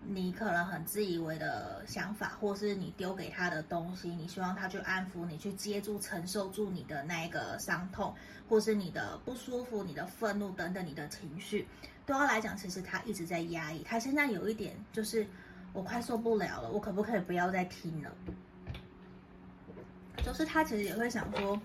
[0.06, 8.14] 你可能很自以为的想法，或是你丢给他的东西，你希望他去安抚你，去接住、承受住你的那个伤痛，
[8.50, 11.66] 或是你的不舒服、你的愤怒等等，你的情绪，
[12.06, 13.82] 对他来讲，其实他一直在压抑。
[13.84, 15.26] 他现在有一点就是，
[15.72, 18.12] 我快受不了了，我可不可以不要再听了？
[20.22, 21.58] 就是他其实也会想说，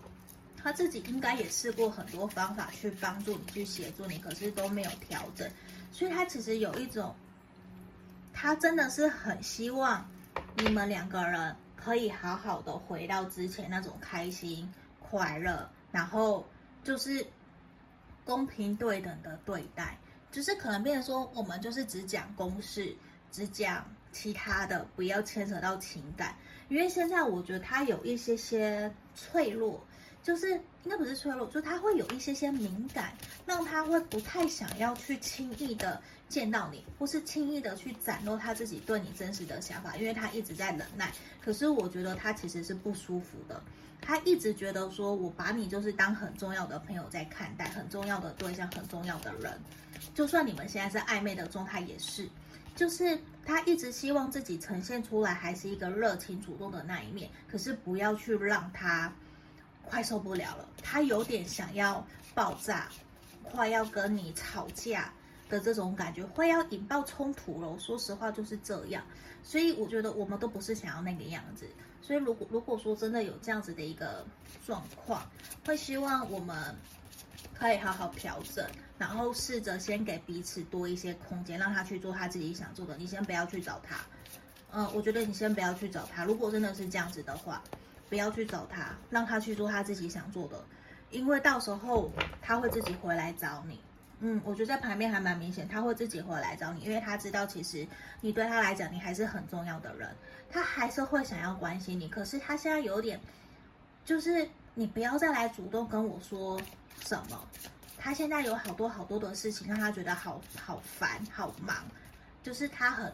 [0.63, 5.51] 他自己应该也试过很多方法去帮助你、去协助你，可是都没有调整，
[5.93, 7.15] 所以他其实有一种。
[8.41, 10.09] 他真的是很希望
[10.59, 16.47] 你们两个人可以好好的回到之前那种开心、快乐，然后
[16.85, 17.27] 就是
[18.25, 19.99] 公平对等的对待，
[20.31, 22.95] 就是可能变成说我们就是只讲公事，
[23.33, 26.37] 只讲其他的，不要牵扯到情感，
[26.69, 29.85] 因为现在我觉得他有一些些脆弱。
[30.23, 30.51] 就是
[30.85, 33.12] 应该不是脆弱，就他会有一些些敏感，
[33.47, 41.11] 让他会不太想要去轻易的见到你，或是轻易的去展露他自己对你真实的想法，因为他一直在忍耐。
[41.41, 43.62] 可是我觉得他其实是不舒服的，
[44.03, 49.59] 他一直觉得说我把你就是当很重要的朋友在看待，很重要的对象，很重要的人，
[50.14, 52.29] 就算你们现在是暧昧的状态也是，
[52.77, 59.11] 就是他一直希望自己呈现出来还是一个热情主动的那一面，可是不要去让他。
[59.89, 62.89] 快受不了了，他有点想要爆炸，
[63.43, 65.12] 快要跟你吵架
[65.49, 67.78] 的这种感觉，会要引爆冲突了。
[67.78, 69.03] 说实话就是这样，
[69.43, 71.66] 所以我觉得我们都不是想要那个样子。
[72.03, 74.26] 所以如果如果说真的有这样子的一个
[74.66, 75.28] 状况，
[75.66, 76.76] 会希望我们
[77.55, 78.64] 可以好好调整，
[78.99, 82.97] 然后试着先给彼此多一些空间，让他去做他自己想做的。
[82.97, 83.97] 你先不要去找他，
[84.70, 86.24] 嗯，我觉得你先不要去找他。
[86.24, 87.62] 如果真的是这样子的话。
[88.09, 90.65] 不要去找他，让他去做他自己想做的，
[91.11, 93.81] 因为到时候他会自己回来找你。
[94.21, 97.87] 嗯，我觉得在旁边还蛮明显，他会自己回来找你，因为他知道其实
[98.21, 100.09] 你对他来讲你还是很重要的人，
[100.51, 102.09] 他还是会想要关心你。
[102.09, 103.21] 可是他现在有点，
[104.05, 106.61] 就是你不要再来主动跟我说
[107.05, 107.49] 什么，
[107.97, 111.77] 他现在有好多好多的事情让他觉得好好烦、好忙，
[112.43, 113.13] 就是他很。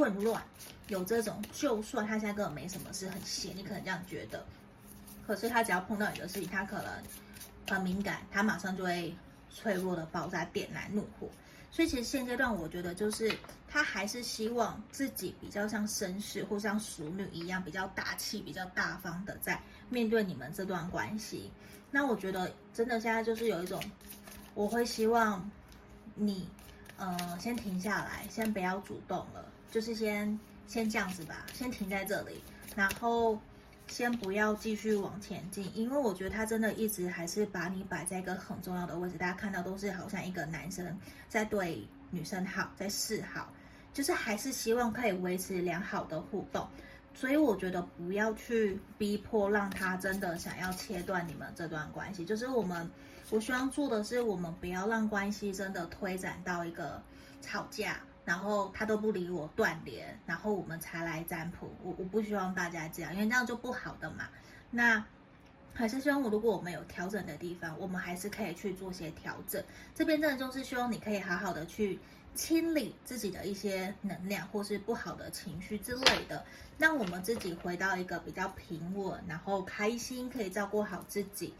[0.00, 0.42] 混乱，
[0.88, 4.42] 有这种，就算他现在根本没什么事，很闲，你可能这样觉得，
[5.26, 6.90] 可是他只要碰到你的事情，他可能
[7.68, 9.14] 很敏感，他马上就会
[9.50, 11.28] 脆弱的爆炸，点燃怒火。
[11.70, 13.30] 所以其实现阶段我觉得就是
[13.68, 21.50] 他还是希望自己比较像绅士或像淑女一样，比较大气、比较大方的在面对你们这段关系。
[21.90, 23.80] 那我觉得真的现在就是有一种，
[24.54, 25.48] 我会希望
[26.14, 26.48] 你
[26.96, 32.42] 呃先停下来，先不要主动了，就是先先这样子吧，先停在这里，
[32.74, 33.38] 然后。
[33.88, 39.18] 先不要继续往前进，因为我觉得他真的一直还是把你摆在一个很重要的位置。
[39.18, 40.96] 大家看到都是好像一个男生
[41.28, 43.52] 在对女生好，在示好，
[43.92, 46.68] 就是还是希望可以维持良好的互动。
[47.14, 52.24] 所以我觉得不要去逼迫，让他真的想要切断你们这段关系。
[52.24, 52.88] 就是我们，
[53.28, 57.02] 我希望做的是，我们不要让关系真的推展到一个
[57.42, 58.00] 吵架。
[58.30, 61.68] 然后他都不理我，断联，然后我们才来占卜。
[61.82, 64.28] 我我不希望大家这样，因为这样就不好的嘛。
[64.70, 65.04] 那
[65.74, 69.60] 还是希望我，如果我们有调整的地方，我们还是可以去做些调整。
[69.96, 71.98] 这边真的就是希望你可以好好的去
[72.36, 76.46] 清理自己的一些能量，或是不好的情绪之类的，
[76.78, 81.52] 让我们自己回到一个比较平稳，然后开心，可以照顾好自己。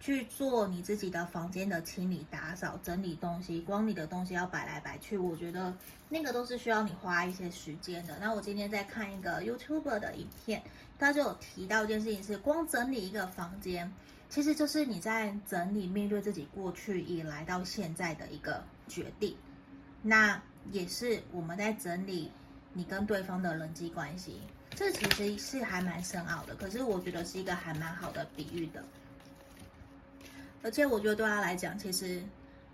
[0.00, 5.74] 去做你自己的房间的清理、打扫、整理东西，光你的东西要摆来摆去，我觉得
[6.08, 8.16] 那个都是需要你花一些时间的。
[8.20, 10.62] 那我今天在看一个 YouTuber 的影片，
[10.98, 13.92] 他就有提到一件事情是，光整理一个房间，
[14.28, 19.36] 其实就是你在整理面对自己过去以来到现在的一个决定。
[20.00, 20.40] 那
[20.70, 22.30] 也是我们在整理
[22.72, 24.40] 你跟对方的人际关系，
[24.70, 28.84] 这其实是还蛮深奥的，可是我觉得是一个还蛮好的比喻的。
[30.62, 32.22] 而且我觉得对他来讲，其实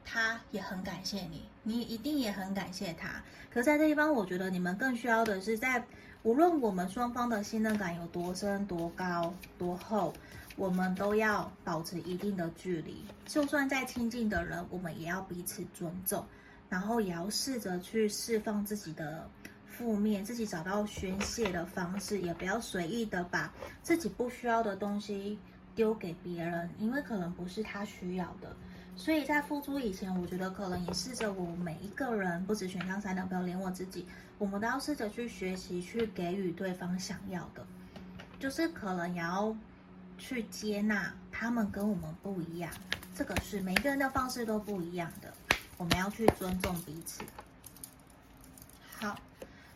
[0.04, 3.22] 他也很感谢你，你一定也很感谢他。
[3.52, 5.84] 可在这地方，我觉得你们更需要的是，在
[6.22, 10.12] 无论我们双方的信任感有多深、多高、多厚，
[10.56, 13.04] 我们都要保持一定的距离。
[13.26, 16.24] 就算再亲近的人，我们也要彼此尊重，
[16.68, 19.28] 然后也要试着去释放自己的
[19.66, 25.38] 负面，自己找到宣泄的方式，也不要随意的把自己不需要的东西。
[25.74, 28.54] 丢给别人，因为可能不是他需要的，
[28.96, 34.06] 所以在付出以前，我觉得可能也试着我每一个人，不止选项三的朋友，连我自己，
[34.38, 37.66] 我们都要试着去学习，去给予对方想要的，
[38.38, 39.54] 就是可能也要
[40.16, 42.70] 去接纳他们跟我们不一样，
[43.14, 45.32] 这个是每个人的方式都不一样的，
[45.76, 47.22] 我们要去尊重彼此。
[49.00, 49.18] 好，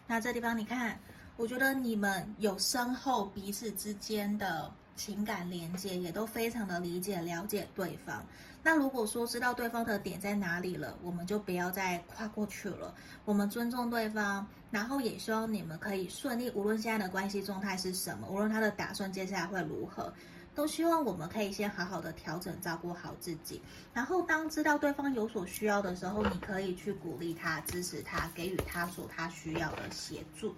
[0.07, 0.99] 那这地方你看，
[1.37, 4.73] 我觉得你们有深厚彼此之间的。
[4.99, 8.23] 情感连接也都非常的理解了解对方。
[8.63, 12.93] 那如果说知道对方的点在哪里了，我们就不要再跨过去了。
[13.25, 16.51] 我们尊重对方，然后也希望你们可以顺利。
[16.51, 20.13] 无论现在的关系状态是什么，无论他的打算接下来会如何，
[20.57, 23.63] 都希望我们可以先好好的调整，照顾好自己。
[23.95, 30.53] 然后当知道对方有所需要的时候，你可以去鼓励他、支持他，给予他所他需要的协助。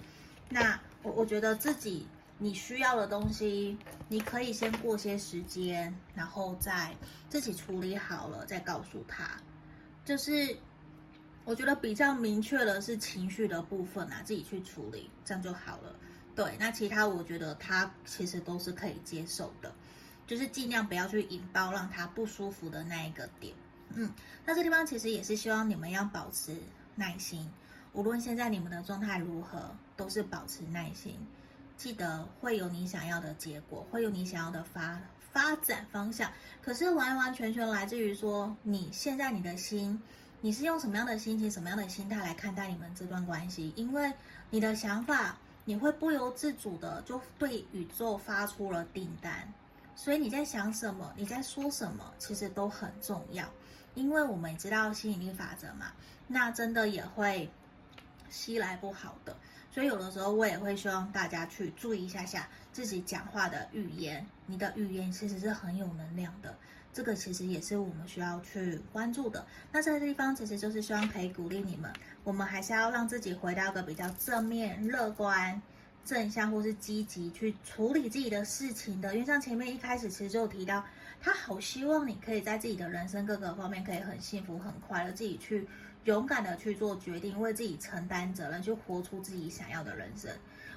[0.48, 2.08] 那我我觉得自己。
[2.42, 3.76] 你需要的东西，
[4.08, 6.96] 你可以先过些时间，然后再
[7.28, 9.30] 自己处理好了再告诉他。
[10.06, 10.56] 就是
[11.44, 15.94] 我觉得比较明确的是情绪的部分啊，自己去处理，这样就好了。
[16.34, 19.70] 对，那其他我觉得他其实都是可以接受的，
[20.26, 23.54] 就是尽量不要去引爆让他不舒服的那一个点。
[23.90, 24.10] 嗯，
[24.46, 26.56] 那这地方其实也是希望你们要保持
[26.94, 27.46] 耐心，
[27.92, 31.14] 无论现在你们的状态如何，都是保持耐心。
[31.80, 35.00] 记得会有你想要的结果，会有你想要的发
[35.32, 36.30] 发展方向。
[36.60, 39.98] 可是完完全全来自于说，你现在你的心，
[40.42, 43.72] 你是用什么样的心情、什么样的心态来看待你们这段关系？
[43.76, 44.12] 因为
[44.50, 49.50] 你的想法，你会不由自主的就对宇宙发出了订单。
[49.96, 53.46] 所以你在想什么，你在说什么，其实都很重要。
[53.94, 55.92] 因为我们知道吸引力法则嘛，
[56.26, 57.50] 那真的也会
[58.28, 59.34] 吸来不好的。
[59.70, 66.52] 所以有的时候我也会希望大家去注意一下下自己讲话的语言，你的语言其实是很有能量的，
[66.92, 69.46] 这个其实也是我们需要去关注的。
[69.70, 71.92] 那这个地方其实就是希望可以鼓励你们，
[72.24, 75.62] 我们还是要让自己回到一个比较正面、乐观、
[76.04, 79.14] 正向或是积极去处理自己的事情的。
[79.14, 80.84] 因为像前面一开始其实就有提到，
[81.20, 85.68] 他好希望你可以在自己的人生各个方面可以很幸福、很快乐，自己去。
[86.04, 90.30] 勇敢的去做决定，为自己承担责任，去活出自己想要的人生。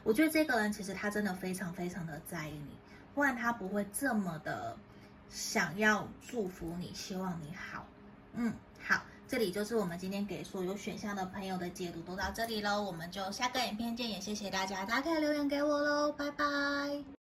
[0.03, 2.77] 我觉得这个人其实他真的非常非常的在意你，
[3.15, 4.77] 不然他不会这么的
[5.29, 7.85] 想要祝福你，希望你好。
[8.33, 8.53] 嗯，
[8.85, 12.81] 好，这里就是我们今天给所有选项的朋友的解读，都到这里喽。
[12.83, 17.22] 我们就下个影片见，也谢谢大家，大家可以留言给我喽，拜拜。